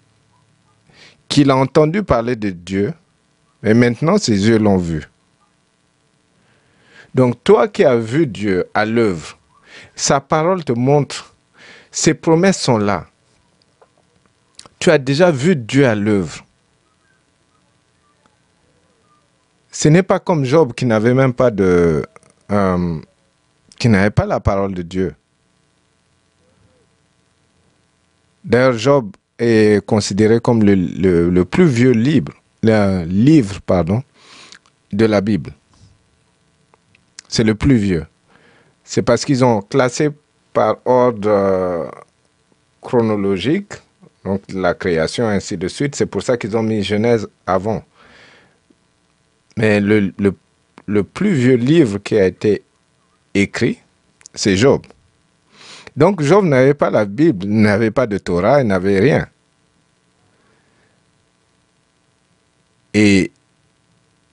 [1.29, 2.95] qu'il a entendu parler de Dieu,
[3.63, 5.07] mais maintenant ses yeux l'ont vu.
[7.15, 9.37] Donc toi qui as vu Dieu à l'œuvre,
[9.95, 11.28] sa parole te montre,
[11.99, 13.09] ses promesses sont là.
[14.79, 16.45] Tu as déjà vu Dieu à l'œuvre.
[19.73, 22.07] Ce n'est pas comme Job qui n'avait même pas de...
[22.53, 23.01] Euh,
[23.81, 25.13] qui n'avait pas la parole de Dieu.
[28.45, 30.75] D'ailleurs, Job est considéré comme le,
[31.31, 32.33] le, plus vieux livre,
[32.63, 34.05] le livre pardon,
[34.93, 35.53] de la Bible.
[37.29, 38.07] C'est le plus vieux
[38.89, 40.09] c'est parce qu'ils ont classé
[40.59, 41.89] par ordre euh,
[42.83, 43.75] chronologique,
[44.25, 45.95] donc la création, ainsi de suite.
[45.95, 47.85] C'est pour ça qu'ils ont mis Genèse avant.
[49.57, 50.13] Mais le,
[50.89, 52.65] le, plus vieux livre qui a été
[53.35, 53.79] écrit,
[54.35, 54.83] c'est Job.
[55.97, 59.29] Donc Job n'avait pas la Bible, n'avait pas de Torah, n'avait rien.
[62.95, 63.31] Et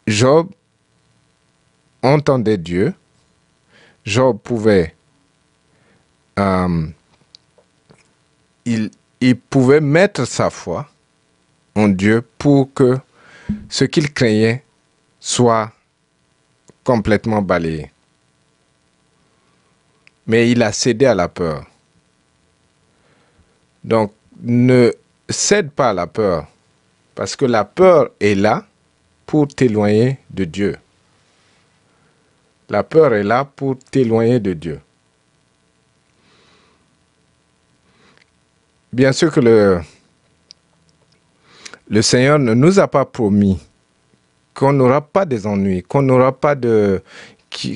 [0.07, 0.49] Job
[2.01, 2.95] entendait Dieu,
[4.05, 4.94] Job pouvait,
[6.39, 6.87] euh,
[8.65, 10.89] il, il pouvait mettre sa foi
[11.75, 12.97] en Dieu pour que
[13.69, 14.63] ce qu'il craignait
[15.19, 15.71] soit
[16.83, 17.91] complètement balayé.
[20.27, 21.65] Mais il a cédé à la peur.
[23.83, 24.91] Donc, ne
[25.29, 26.47] cède pas à la peur,
[27.13, 28.65] parce que la peur est là
[29.25, 30.77] pour t'éloigner de Dieu.
[32.69, 34.79] La peur est là pour t'éloigner de Dieu.
[38.95, 39.41] Bien sûr que
[41.89, 43.59] le, Seigneur ne nous a pas promis
[44.53, 47.03] qu'on n'aura pas des ennuis, qu'on n'aura pas de...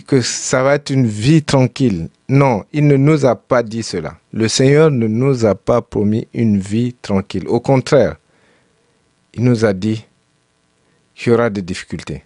[0.07, 2.07] que ça va être une vie tranquille.
[2.29, 4.15] Non, il ne nous a pas dit cela.
[4.31, 7.49] Le Seigneur ne nous a pas promis une vie tranquille.
[7.49, 8.15] Au contraire,
[9.33, 10.05] il nous a dit
[11.15, 12.23] qu'il y aura des difficultés.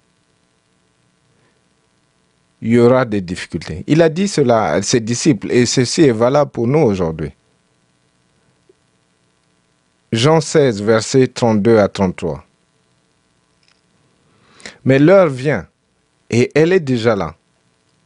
[2.62, 3.84] il y aura des difficultés.
[3.88, 7.32] Il a dit cela à ses disciples et ceci est valable pour nous aujourd'hui.
[10.14, 12.46] Jean 16, versets 32 à 33.
[14.86, 15.68] Mais l'heure vient,
[16.30, 17.36] et elle est déjà là,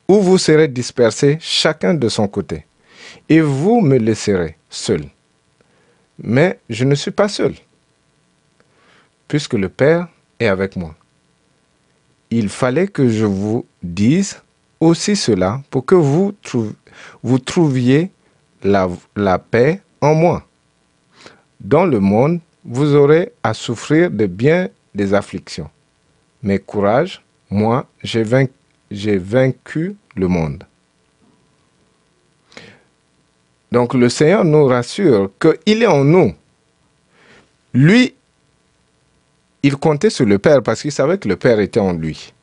[0.07, 2.65] où vous serez dispersés chacun de son côté,
[3.27, 5.01] et vous me laisserez seul.
[6.17, 7.55] Mais je ne suis pas seul,
[9.27, 10.07] puisque le Père
[10.39, 10.95] est avec moi.
[12.29, 14.41] Il fallait que je vous dise
[14.79, 16.33] aussi cela pour que vous,
[17.45, 18.11] trouviez
[18.63, 20.46] la paix en moi.
[21.59, 25.69] Dans le monde, vous aurez à souffrir de bien des afflictions.
[26.43, 30.63] Mais courage, moi, j'ai vaincu, le monde.
[33.71, 36.33] Donc le Seigneur nous rassure qu'il est en nous.
[37.73, 38.15] Lui,
[39.61, 42.33] il comptait sur le Père parce qu'il savait que le Père était en lui.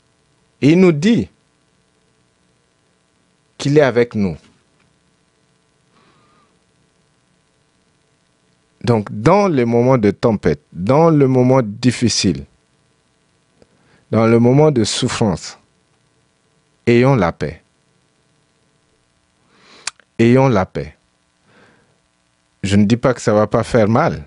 [0.61, 1.29] Et il nous dit
[3.59, 4.37] qu'il est avec nous.
[8.85, 12.45] Donc, dans les moments de tempête, dans le moment difficile,
[14.11, 15.59] dans le moment de souffrance,
[16.87, 17.63] ayons la paix.
[20.19, 20.95] Ayons la paix.
[22.63, 24.25] Je ne dis pas que ça ne va pas faire mal.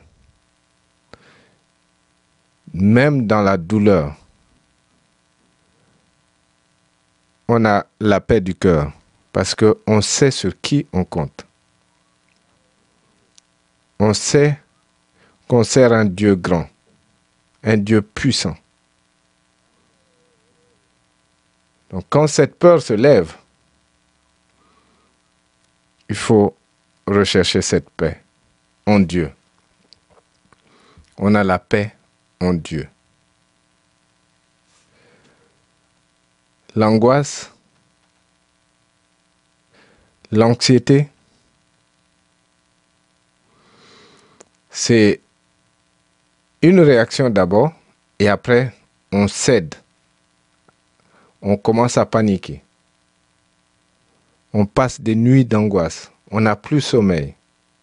[2.73, 4.15] Même dans la douleur,
[7.47, 8.91] on a la paix du cœur
[9.31, 11.46] parce qu'on sait sur qui on compte
[13.99, 14.59] on sait
[15.47, 16.69] qu'on sert un Dieu grand,
[17.63, 18.55] un Dieu puissant.
[21.89, 23.33] Donc quand cette peur se lève,
[26.09, 26.55] il faut
[27.05, 28.21] rechercher cette paix
[28.85, 29.31] en Dieu.
[31.17, 31.95] On a la paix
[32.39, 32.87] en Dieu.
[36.75, 37.51] L'angoisse,
[40.31, 41.09] l'anxiété,
[44.79, 45.21] c'est
[46.61, 47.73] une réaction d'abord
[48.19, 48.71] et après
[49.11, 49.73] on cède.
[51.41, 52.61] On commence à paniquer.
[54.53, 56.11] On passe des nuits d'angoisse.
[56.29, 57.33] On n'a plus sommeil.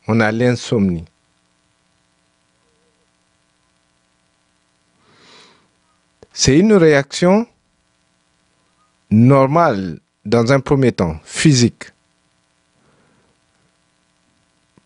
[0.07, 1.05] On a l'insomnie.
[6.33, 7.45] C'est une réaction
[9.11, 11.87] normale dans un premier temps, physique.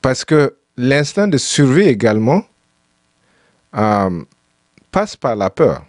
[0.01, 2.47] Parce que l'instinct de survie également
[3.75, 4.25] euh,
[4.93, 5.85] passe par la peur.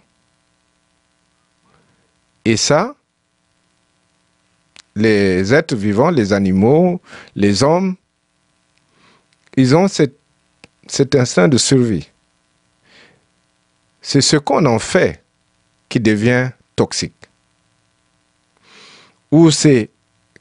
[2.44, 2.96] Et ça,
[4.96, 7.00] les êtres vivants, les animaux,
[7.36, 7.94] les hommes,
[9.56, 12.10] ils ont cet instinct de survie.
[14.02, 15.22] C'est ce qu'on en fait
[15.88, 17.14] qui devient toxique.
[19.30, 19.90] Ou c'est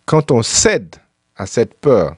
[0.06, 0.96] quand on cède
[1.36, 2.16] à cette peur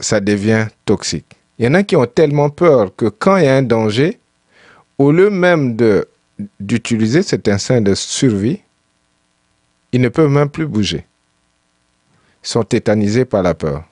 [0.00, 1.36] ça devient toxique.
[1.58, 4.18] Il y en a qui ont tellement peur que quand il y a un danger,
[4.96, 6.08] au lieu même de,
[6.60, 8.60] d'utiliser cet instinct de survie,
[9.92, 11.06] ils ne peuvent même plus bouger.
[12.44, 13.84] Ils sont tétanisés par la peur.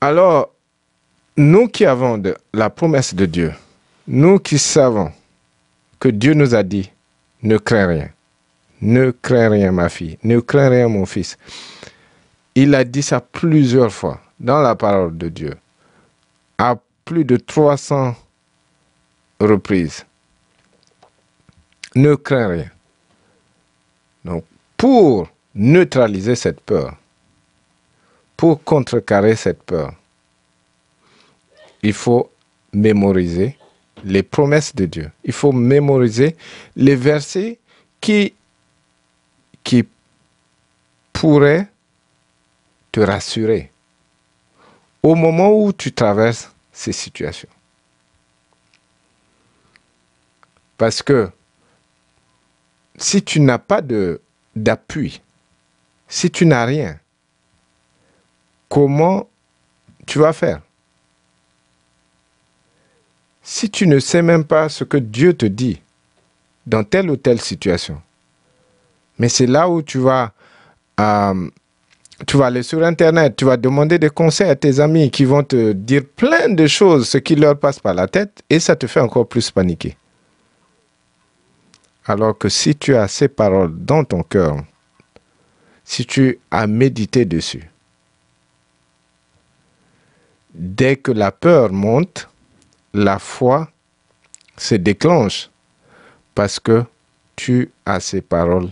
[0.00, 0.52] Alors,
[1.36, 3.52] nous qui avons la promesse de Dieu,
[4.06, 5.12] nous qui savons
[5.98, 6.90] que Dieu nous a dit,
[7.42, 8.08] ne crains rien,
[8.80, 11.36] ne crains rien ma fille, ne crains rien mon fils.
[12.60, 15.56] Il a dit ça plusieurs fois dans la parole de Dieu,
[16.58, 18.16] à plus de 300
[19.38, 20.04] reprises.
[21.94, 22.70] Ne crains rien.
[24.24, 24.44] Donc,
[24.76, 26.96] pour neutraliser cette peur,
[28.36, 29.94] pour contrecarrer cette peur,
[31.84, 32.28] il faut
[32.72, 33.56] mémoriser
[34.02, 35.12] les promesses de Dieu.
[35.22, 36.34] Il faut mémoriser
[36.74, 37.60] les versets
[38.00, 38.34] qui,
[39.62, 39.86] qui
[41.12, 41.68] pourraient
[42.98, 43.70] te rassurer
[45.04, 47.48] au moment où tu traverses ces situations.
[50.76, 51.30] Parce que
[52.96, 53.82] si tu n'as pas
[54.56, 55.22] d'appui,
[56.08, 56.98] si tu n'as rien,
[58.68, 59.28] comment
[60.04, 60.60] tu vas faire?
[63.42, 65.80] Si tu ne sais même pas ce que Dieu te dit
[66.66, 68.02] dans telle ou telle situation,
[69.20, 70.32] mais c'est là où tu vas
[70.98, 71.48] euh,
[72.26, 75.44] tu vas aller sur Internet, tu vas demander des conseils à tes amis qui vont
[75.44, 78.86] te dire plein de choses, ce qui leur passe par la tête, et ça te
[78.86, 79.96] fait encore plus paniquer.
[82.04, 84.56] Alors que si tu as ces paroles dans ton cœur,
[85.84, 87.70] si tu as médité dessus,
[90.54, 92.28] dès que la peur monte,
[92.94, 93.68] la foi
[94.56, 95.50] se déclenche
[96.34, 96.84] parce que
[97.36, 98.70] tu as ces paroles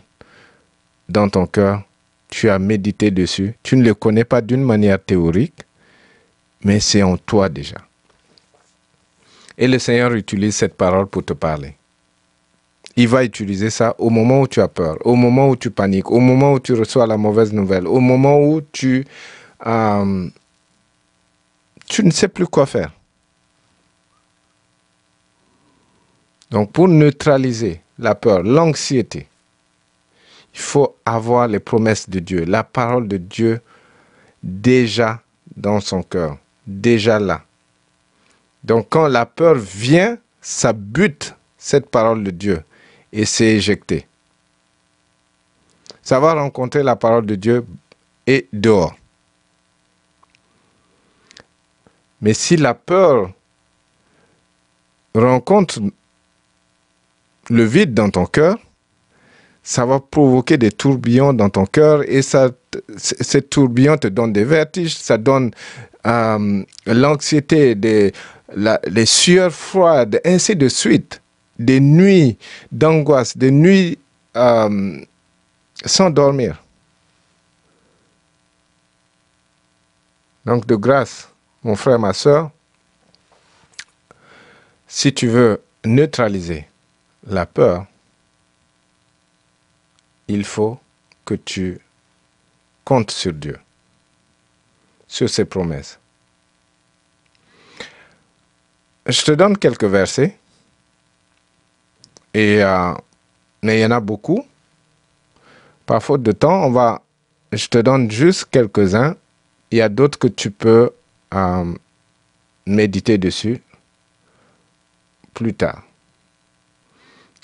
[1.09, 1.83] dans ton cœur,
[2.29, 5.63] tu as médité dessus, tu ne les connais pas d'une manière théorique,
[6.65, 7.77] mais c'est en toi déjà.
[9.59, 11.77] Et le Seigneur utilise cette parole pour te parler.
[12.97, 16.11] Il va utiliser ça au moment où tu as peur, au moment où tu paniques,
[16.11, 19.05] au moment où tu reçois la mauvaise nouvelle, au moment où tu,
[19.67, 20.29] euh,
[21.87, 22.93] tu ne sais plus quoi faire.
[26.51, 29.27] Donc pour neutraliser la peur, l'anxiété,
[30.57, 33.61] il faut avoir les promesses de Dieu, la parole de Dieu
[34.43, 35.21] déjà
[35.55, 37.45] dans son cœur, déjà là.
[38.65, 42.63] Donc quand la peur vient, ça bute cette parole de Dieu
[43.13, 44.07] et c'est éjecté.
[46.03, 47.67] Ça va rencontrer la parole de Dieu
[48.27, 48.97] et dehors.
[52.23, 53.31] Mais si la peur
[55.15, 55.81] rencontre
[57.51, 58.57] le vide dans ton cœur,
[59.67, 62.51] ça va provoquer des tourbillons dans ton cœur et ça,
[62.97, 65.51] ces tourbillons te donnent des vertiges, ça donne
[66.07, 68.13] euh, l'anxiété, des,
[68.55, 71.21] les sueurs froides, ainsi de suite.
[71.59, 72.39] Des nuits
[72.71, 73.99] d'angoisse, des nuits
[74.37, 75.01] euh,
[75.85, 76.63] sans dormir.
[80.45, 81.29] Donc de grâce,
[81.65, 82.53] mon frère, ma soeur,
[84.87, 86.69] si tu veux neutraliser
[87.27, 87.87] la peur,
[90.29, 90.79] il faut
[91.25, 91.79] que tu
[92.85, 93.59] comptes sur Dieu,
[95.07, 95.99] sur ses promesses.
[99.07, 100.37] Je te donne quelques versets,
[102.35, 102.95] et euh,
[103.63, 104.45] mais il y en a beaucoup.
[105.87, 107.03] Par faute de temps, on va,
[107.53, 109.17] je te donne juste quelques-uns.
[109.71, 110.91] Il y a d'autres que tu peux
[111.35, 111.75] euh,
[112.67, 113.63] méditer dessus
[115.35, 115.83] plus tard.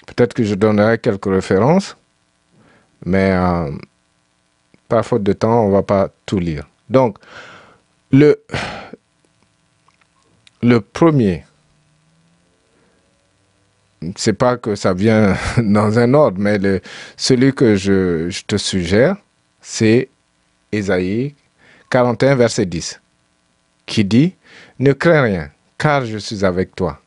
[0.06, 1.96] Peut-être que je donnerai quelques références
[3.04, 3.70] mais euh,
[4.88, 6.68] par faute de temps, on ne va pas tout lire.
[6.88, 7.18] Donc,
[8.10, 8.42] le,
[10.62, 11.44] le premier,
[14.16, 16.58] c'est pas que ça vient dans un ordre, mais
[17.16, 19.16] celui que je, je te suggère,
[19.60, 20.08] c'est
[20.72, 21.34] Ésaïe
[21.92, 23.02] 41, verset 10,
[23.84, 24.34] qui dit
[24.78, 26.98] Ne crains rien, car je suis avec toi.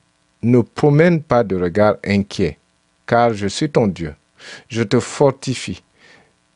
[0.44, 2.60] Ne promène pas de regard inquiet,
[3.08, 4.14] car je suis ton Dieu.
[4.70, 5.82] Je te fortifie.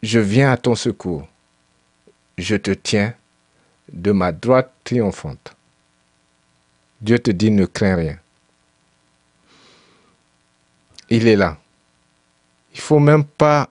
[0.01, 1.27] Je viens à ton secours.
[2.37, 3.13] Je te tiens
[3.91, 5.55] de ma droite triomphante.
[7.01, 8.17] Dieu te dit ne crains rien.
[11.09, 11.57] Il est là.
[12.73, 13.69] Il faut même pas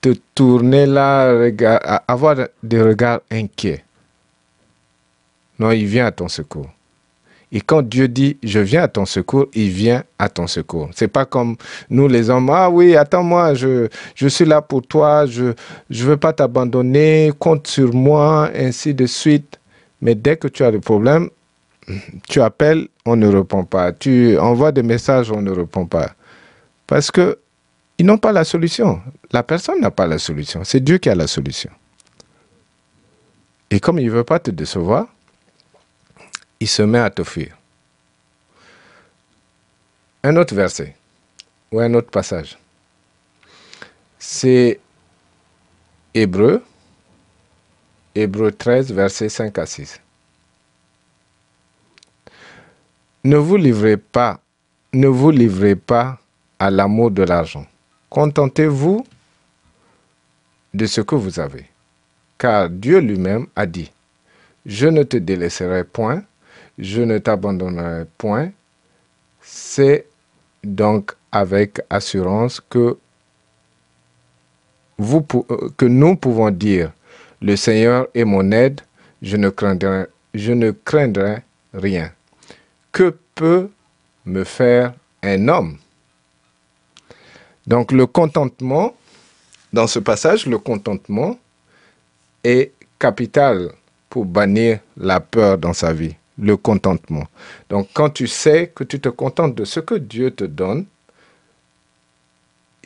[0.00, 1.32] te tourner là,
[2.06, 3.84] avoir des regards inquiets.
[5.58, 6.70] Non, il vient à ton secours.
[7.56, 10.90] Et quand Dieu dit je viens à ton secours, il vient à ton secours.
[10.94, 11.56] C'est pas comme
[11.88, 15.54] nous les hommes, ah oui, attends-moi, je, je suis là pour toi, je ne
[16.04, 19.58] veux pas t'abandonner, compte sur moi, ainsi de suite.
[20.02, 21.30] Mais dès que tu as des problèmes,
[22.28, 23.90] tu appelles, on ne répond pas.
[23.90, 26.10] Tu envoies des messages, on ne répond pas.
[26.86, 27.38] Parce que
[27.96, 29.00] ils n'ont pas la solution.
[29.32, 30.60] La personne n'a pas la solution.
[30.62, 31.70] C'est Dieu qui a la solution.
[33.70, 35.06] Et comme il ne veut pas te décevoir,
[36.60, 37.56] il se met à t'offrir.
[40.22, 40.96] Un autre verset
[41.70, 42.58] ou un autre passage.
[44.18, 44.80] C'est
[46.14, 46.62] Hébreu,
[48.14, 50.00] Hébreu 13, versets 5 à 6.
[53.24, 54.40] Ne vous livrez pas,
[54.92, 56.18] ne vous livrez pas
[56.58, 57.66] à l'amour de l'argent.
[58.08, 59.06] Contentez-vous
[60.72, 61.66] de ce que vous avez.
[62.38, 63.92] Car Dieu lui-même a dit,
[64.64, 66.22] je ne te délaisserai point,
[66.78, 68.50] je ne t'abandonnerai point.
[69.40, 70.06] C'est
[70.62, 72.98] donc avec assurance que,
[74.98, 76.92] vous, euh, que nous pouvons dire,
[77.40, 78.80] le Seigneur est mon aide,
[79.22, 82.10] je ne craindrai, je ne craindrai rien.
[82.92, 83.70] Que peut
[84.24, 85.78] me faire un homme?
[87.66, 88.94] Donc le contentement,
[89.72, 91.38] dans ce passage, le contentement
[92.42, 93.70] est capital
[94.08, 97.26] pour bannir la peur dans sa vie le contentement.
[97.68, 100.86] Donc quand tu sais que tu te contentes de ce que Dieu te donne,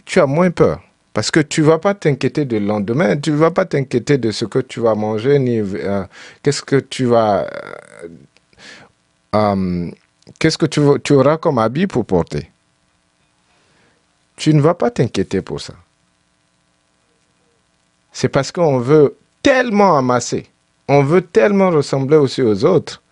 [0.04, 0.80] tu as moins peur.
[1.12, 4.30] Parce que tu ne vas pas t'inquiéter du lendemain, tu ne vas pas t'inquiéter de
[4.30, 6.04] ce que tu vas manger, ni euh,
[6.42, 7.42] qu'est-ce que tu vas...
[7.42, 8.08] Euh,
[9.34, 9.90] euh,
[10.38, 12.50] qu'est-ce que tu, tu auras comme habit pour porter.
[14.36, 15.74] Tu ne vas pas t'inquiéter pour ça.
[18.12, 20.46] C'est parce qu'on veut tellement amasser,
[20.88, 23.02] on veut tellement ressembler aussi aux autres,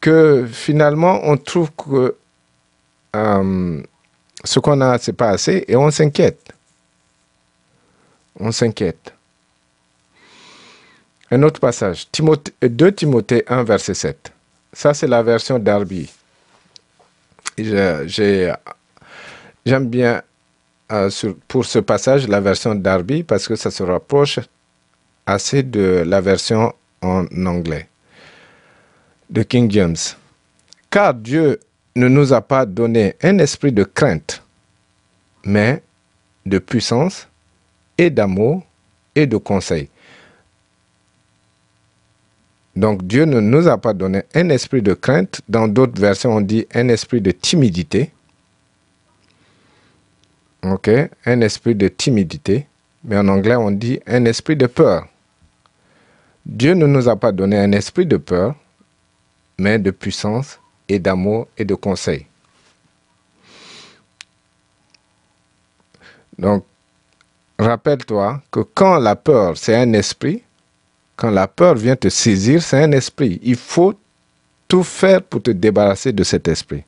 [0.00, 2.16] que finalement, on trouve que
[3.16, 3.82] euh,
[4.44, 6.52] ce qu'on a, c'est pas assez, et on s'inquiète.
[8.38, 9.12] On s'inquiète.
[11.30, 12.08] Un autre passage,
[12.62, 14.32] 2 Timothée 1, verset 7.
[14.72, 16.10] Ça, c'est la version Darby.
[17.56, 18.56] J'aime
[19.66, 20.22] bien
[20.90, 21.10] euh,
[21.46, 24.40] pour ce passage la version Darby parce que ça se rapproche
[25.26, 26.72] assez de la version
[27.02, 27.90] en anglais
[29.30, 29.96] de King James.
[30.90, 31.60] Car Dieu
[31.96, 34.42] ne nous a pas donné un esprit de crainte,
[35.44, 35.82] mais
[36.46, 37.28] de puissance
[37.96, 38.62] et d'amour
[39.14, 39.88] et de conseil.
[42.76, 45.40] Donc Dieu ne nous a pas donné un esprit de crainte.
[45.48, 48.10] Dans d'autres versions, on dit un esprit de timidité.
[50.62, 50.88] OK
[51.26, 52.66] Un esprit de timidité.
[53.04, 55.08] Mais en anglais, on dit un esprit de peur.
[56.46, 58.54] Dieu ne nous a pas donné un esprit de peur,
[59.60, 60.58] de puissance
[60.88, 62.26] et d'amour et de conseil.
[66.38, 66.64] Donc,
[67.58, 70.42] rappelle-toi que quand la peur, c'est un esprit,
[71.16, 73.38] quand la peur vient te saisir, c'est un esprit.
[73.42, 73.94] Il faut
[74.66, 76.84] tout faire pour te débarrasser de cet esprit.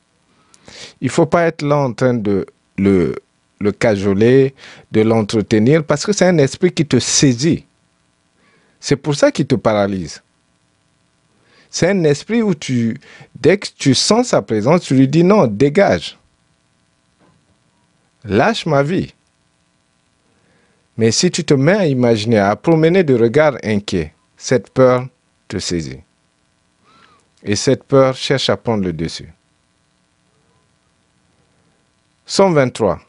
[1.01, 2.45] Il ne faut pas être là en train de
[2.77, 3.15] le,
[3.59, 4.55] le cajoler,
[4.91, 7.65] de l'entretenir, parce que c'est un esprit qui te saisit.
[8.79, 10.23] C'est pour ça qu'il te paralyse.
[11.73, 13.01] C'est un esprit où tu,
[13.33, 16.19] dès que tu sens sa présence, tu lui dis non, dégage.
[18.23, 19.11] Lâche ma vie.
[20.97, 25.07] Mais si tu te mets à imaginer, à promener de regards inquiets, cette peur
[25.47, 26.01] te saisit.
[27.41, 29.33] Et cette peur cherche à prendre le dessus.
[32.27, 33.01] 123.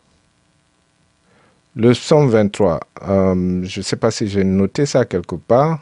[1.77, 5.81] Le 123, euh, je ne sais pas si j'ai noté ça quelque part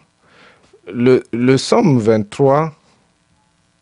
[0.87, 2.72] le, Somme 23,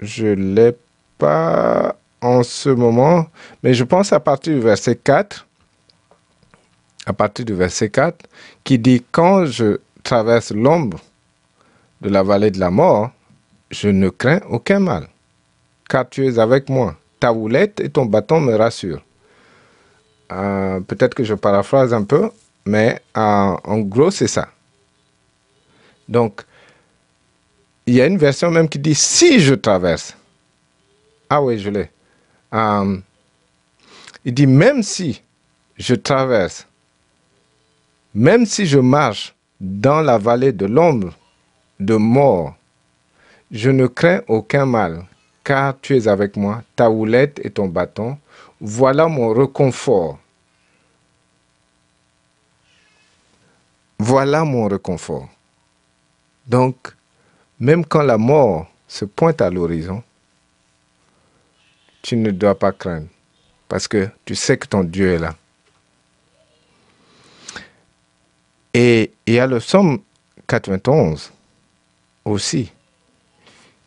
[0.01, 0.76] je ne l'ai
[1.18, 3.26] pas en ce moment,
[3.62, 5.46] mais je pense à partir du verset 4,
[7.07, 8.26] à partir du verset 4,
[8.64, 11.01] qui dit Quand je traverse l'ombre
[12.01, 13.11] de la vallée de la mort,
[13.70, 15.09] je ne crains aucun mal,
[15.88, 16.96] car tu es avec moi.
[17.18, 19.03] Ta houlette et ton bâton me rassurent.
[20.32, 22.30] Euh, peut-être que je paraphrase un peu,
[22.64, 24.48] mais euh, en gros, c'est ça.
[26.09, 26.42] Donc,
[27.86, 30.16] il y a une version même qui dit si je traverse.
[31.28, 31.90] Ah oui, je l'ai.
[32.52, 32.98] Euh,
[34.24, 35.22] il dit même si
[35.76, 36.66] je traverse,
[38.14, 41.12] même si je marche dans la vallée de l'ombre
[41.78, 42.54] de mort,
[43.50, 45.06] je ne crains aucun mal,
[45.42, 48.18] car tu es avec moi, ta houlette et ton bâton,
[48.60, 50.18] voilà mon réconfort.
[53.98, 55.28] Voilà mon réconfort.
[56.46, 56.76] Donc,
[57.61, 60.02] même quand la mort se pointe à l'horizon,
[62.02, 63.06] tu ne dois pas craindre
[63.68, 65.36] parce que tu sais que ton Dieu est là.
[68.72, 70.00] Et il y a le psaume
[70.46, 71.30] 91
[72.24, 72.72] aussi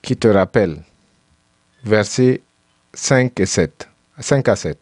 [0.01, 0.77] qui te rappelle
[1.83, 2.41] versets
[2.93, 4.77] 5 et 7, 5 à 7.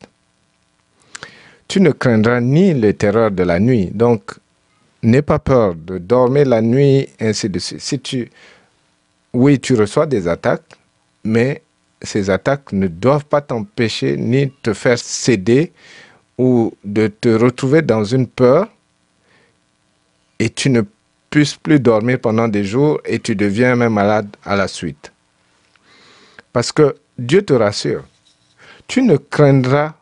[1.68, 4.34] Tu ne craindras ni les terreurs de la nuit, donc
[5.04, 8.30] n'aie pas peur de dormir la nuit, ainsi de suite.
[9.34, 10.78] Oui, tu reçois des attaques,
[11.24, 11.62] mais
[12.02, 15.72] ces attaques ne doivent pas t'empêcher ni te faire céder
[16.38, 18.68] ou de te retrouver dans une peur
[20.40, 20.82] et tu ne
[21.30, 25.12] puisses plus dormir pendant des jours et tu deviens même malade à la suite.
[26.52, 28.04] Parce que Dieu te rassure,
[28.88, 29.94] tu ne craindras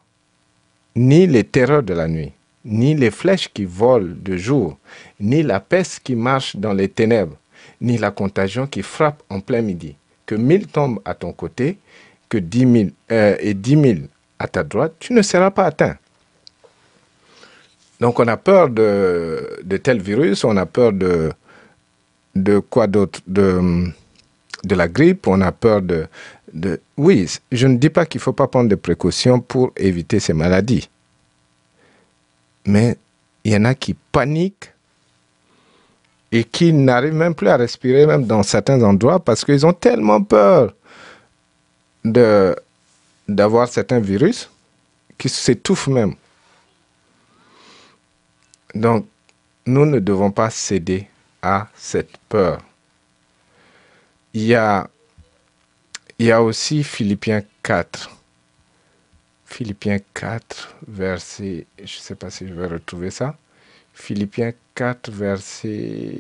[0.95, 2.31] ni les terreurs de la nuit,
[2.65, 4.77] ni les flèches qui volent de jour,
[5.19, 7.37] ni la peste qui marche dans les ténèbres
[7.81, 9.95] ni la contagion qui frappe en plein midi.
[10.25, 11.77] Que mille tombent à ton côté,
[12.27, 14.07] que dix mille euh, et dix mille
[14.37, 15.97] à ta droite, tu ne seras pas atteint.
[17.99, 21.33] Donc on a peur de, de tel virus, on a peur de,
[22.69, 23.91] quoi d'autre de,
[24.63, 26.07] de la grippe, on a peur de,
[26.53, 26.79] de...
[26.95, 30.33] Oui, je ne dis pas qu'il ne faut pas prendre des précautions pour éviter ces
[30.33, 30.89] maladies.
[32.65, 32.97] Mais
[33.43, 34.71] il y en a qui paniquent
[36.31, 40.21] et qui n'arrivent même plus à respirer, même dans certains endroits, parce qu'ils ont tellement
[40.21, 40.73] peur
[42.05, 42.55] de,
[43.27, 44.49] d'avoir certains virus
[45.17, 46.15] qu'ils s'étouffent même.
[48.75, 49.07] Donc,
[49.65, 51.07] nous ne devons pas céder
[51.41, 52.61] à cette peur.
[54.33, 54.87] Il y a,
[56.19, 58.11] il y a aussi Philippiens 4.
[59.45, 63.35] Philippiens 4, verset, je ne sais pas si je vais retrouver ça.
[63.99, 66.15] Philippiens 4, verset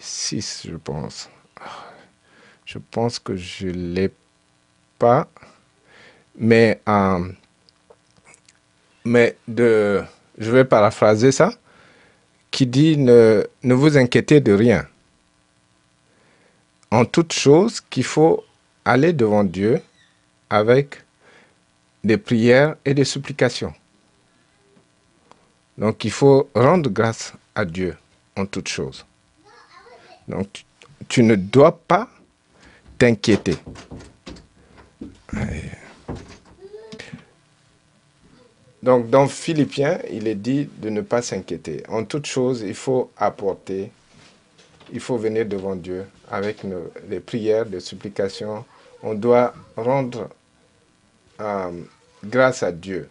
[0.00, 1.28] 6, je pense.
[2.64, 4.10] Je pense que je ne l'ai
[4.98, 5.28] pas.
[6.38, 7.28] Mais euh,
[9.04, 10.02] mais de,
[10.38, 11.52] je vais paraphraser ça,
[12.50, 14.86] qui dit ne, ne vous inquiétez de rien.
[16.92, 18.44] En toute chose, qu'il faut
[18.84, 19.82] aller devant Dieu
[20.48, 21.02] avec
[22.04, 23.74] des prières et des supplications.
[25.78, 27.96] Donc il faut rendre grâce à Dieu
[28.36, 29.04] en toutes choses.
[30.28, 30.64] Donc
[31.08, 32.08] tu ne dois pas
[32.98, 33.56] t'inquiéter.
[38.82, 41.82] Donc dans Philippiens, il est dit de ne pas s'inquiéter.
[41.88, 43.90] En toute chose, il faut apporter,
[44.92, 46.58] il faut venir devant Dieu avec
[47.08, 48.64] les prières, les supplications.
[49.02, 50.28] On doit rendre
[51.40, 51.82] euh,
[52.24, 53.08] grâce à Dieu.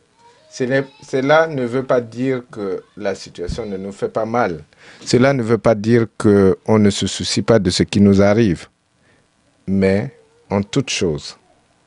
[0.50, 4.64] Cela ne veut pas dire que la situation ne nous fait pas mal.
[5.04, 8.68] Cela ne veut pas dire qu'on ne se soucie pas de ce qui nous arrive.
[9.68, 10.16] Mais
[10.50, 11.38] en toute chose,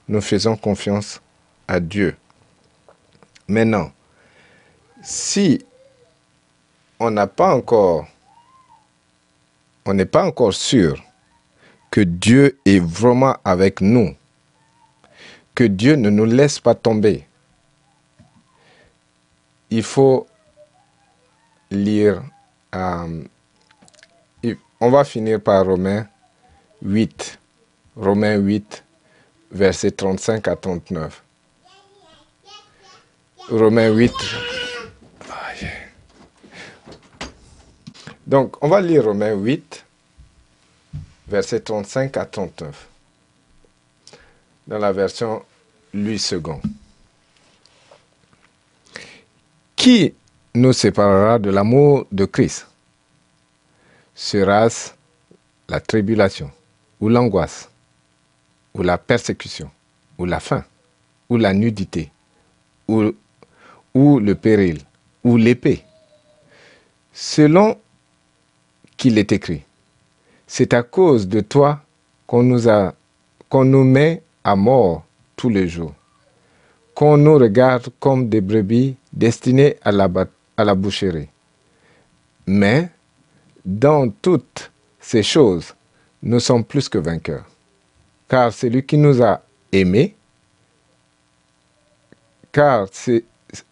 [0.08, 1.20] nous faisons confiance
[1.66, 2.16] à Dieu.
[3.46, 3.92] Maintenant,
[5.02, 5.64] si
[6.98, 8.06] on n'a pas encore,
[9.86, 11.02] on n'est pas encore sûr
[11.90, 14.14] que Dieu est vraiment avec nous,
[15.54, 17.27] que Dieu ne nous laisse pas tomber,
[19.70, 20.26] il faut
[21.70, 22.22] lire,
[22.74, 23.24] euh,
[24.80, 26.06] on va finir par Romains
[26.82, 27.38] 8,
[27.96, 28.84] Romains 8,
[29.50, 31.22] versets 35 à 39.
[33.50, 34.12] Romains 8.
[38.26, 39.84] Donc, on va lire Romains 8,
[41.28, 42.86] versets 35 à 39,
[44.66, 45.42] dans la version
[45.94, 46.42] Louis II.
[49.78, 50.12] Qui
[50.54, 52.66] nous séparera de l'amour de Christ
[54.12, 54.90] Sera-ce
[55.68, 56.50] la tribulation,
[57.00, 57.70] ou l'angoisse,
[58.74, 59.70] ou la persécution,
[60.18, 60.64] ou la faim,
[61.28, 62.10] ou la nudité,
[62.88, 63.12] ou,
[63.94, 64.80] le péril,
[65.22, 65.84] ou l'épée?
[67.12, 67.78] Selon
[68.96, 69.62] qu'il est écrit,
[70.48, 71.80] c'est à cause de toi
[72.26, 72.94] qu'on nous, a,
[73.48, 75.04] qu'on nous met à mort
[75.36, 75.94] tous les jours
[76.98, 81.28] qu'on nous regarde comme des brebis destinées à la, boucherie.
[82.46, 82.88] Mais
[83.64, 85.74] dans toutes ces choses,
[86.22, 87.44] nous sommes plus que vainqueurs.
[88.28, 89.42] Car celui qui nous a
[89.72, 90.14] aimés,
[92.52, 93.24] car c'est,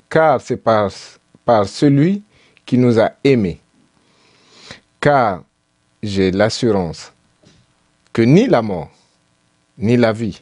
[0.09, 0.91] car c'est par,
[1.45, 2.23] par celui
[2.65, 3.61] qui nous a aimés.
[5.01, 5.43] Car
[6.03, 7.13] j'ai l'assurance
[8.13, 8.91] que ni la mort,
[9.79, 10.41] ni la vie,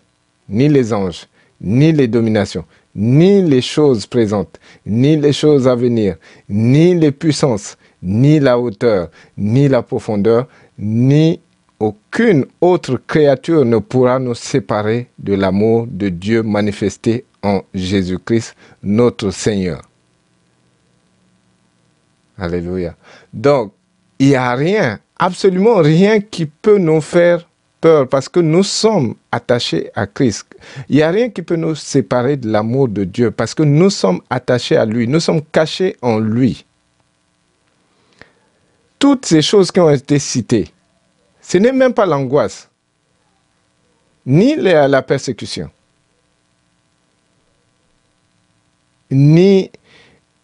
[0.49, 1.27] ni les anges,
[1.61, 2.65] ni les dominations,
[2.95, 6.17] ni les choses présentes, ni les choses à venir,
[6.49, 10.47] ni les puissances, ni la hauteur, ni la profondeur,
[10.79, 11.41] ni
[11.81, 19.31] aucune autre créature ne pourra nous séparer de l'amour de Dieu manifesté en Jésus-Christ, notre
[19.31, 19.83] Seigneur.
[22.39, 22.97] Alléluia.
[23.33, 23.73] Donc,
[24.19, 27.49] il n'y a rien, absolument rien qui peut nous faire
[28.11, 30.47] parce que nous sommes attachés à Christ.
[30.89, 33.91] Il n'y a rien qui peut nous séparer de l'amour de Dieu parce que nous
[33.91, 36.65] sommes attachés à lui, nous sommes cachés en lui.
[38.99, 40.69] Toutes ces choses qui ont été citées,
[41.43, 42.71] ce n'est même pas l'angoisse,
[44.25, 45.71] ni la persécution,
[49.11, 49.71] ni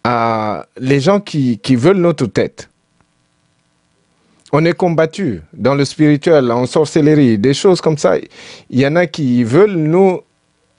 [0.06, 2.68] euh, les gens qui veulent notre tête
[4.52, 8.16] on est combattu dans le spirituel, en sorcellerie, des choses comme ça.
[8.68, 10.20] Il y en a qui veulent nous,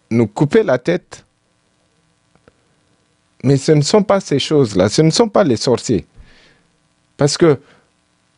[0.09, 1.25] nous couper la tête.
[3.43, 6.05] Mais ce ne sont pas ces choses-là, ce ne sont pas les sorciers.
[7.17, 7.59] Parce que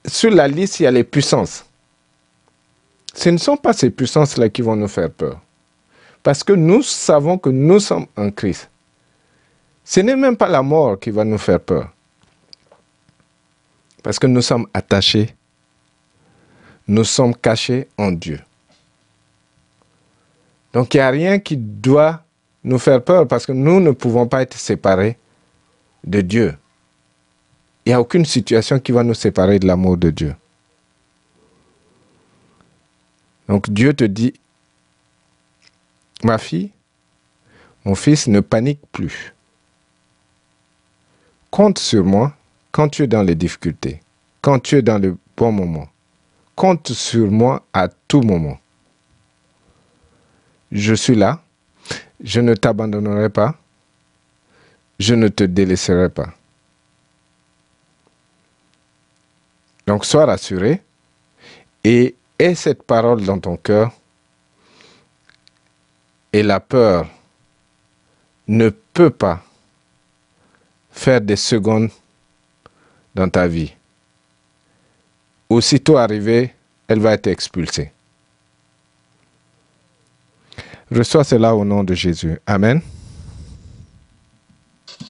[0.06, 1.66] sur la liste, il y a les puissances.
[3.14, 5.40] Ce ne sont pas ces puissances-là qui vont nous faire peur.
[6.22, 8.70] Parce que nous savons que nous sommes en Christ.
[9.84, 11.93] Ce n'est même pas la mort qui va nous faire peur.
[14.04, 15.34] Parce que nous sommes attachés,
[16.88, 18.40] nous sommes cachés en Dieu.
[20.74, 22.24] Donc il n'y a rien qui doit
[22.64, 25.18] nous faire peur parce que nous ne pouvons pas être séparés
[26.04, 26.58] de Dieu.
[27.86, 30.36] Il n'y a aucune situation qui va nous séparer de l'amour de Dieu.
[33.48, 34.34] Donc Dieu te dit,
[36.24, 36.72] ma fille,
[37.86, 39.34] mon fils, ne panique plus.
[41.52, 42.34] Compte sur moi
[42.74, 44.02] quand tu es dans les difficultés,
[44.42, 45.88] quand tu es dans le bon moment,
[46.56, 48.60] compte sur moi à tout moment.
[50.72, 51.40] Je suis là,
[52.20, 53.56] je ne t'abandonnerai pas,
[55.00, 56.34] je ne te délaisserai pas.
[59.86, 60.82] Donc sois rassuré
[61.84, 63.92] et aie cette parole dans ton cœur
[66.32, 67.08] et la peur
[68.48, 69.44] ne peut pas
[70.90, 71.90] faire des secondes
[73.16, 73.74] dans ta vie.
[75.50, 76.54] Aussitôt arrivée,
[76.88, 77.92] elle va être expulsée.
[80.92, 82.40] Reçois cela au nom de Jésus.
[82.46, 82.82] Amen.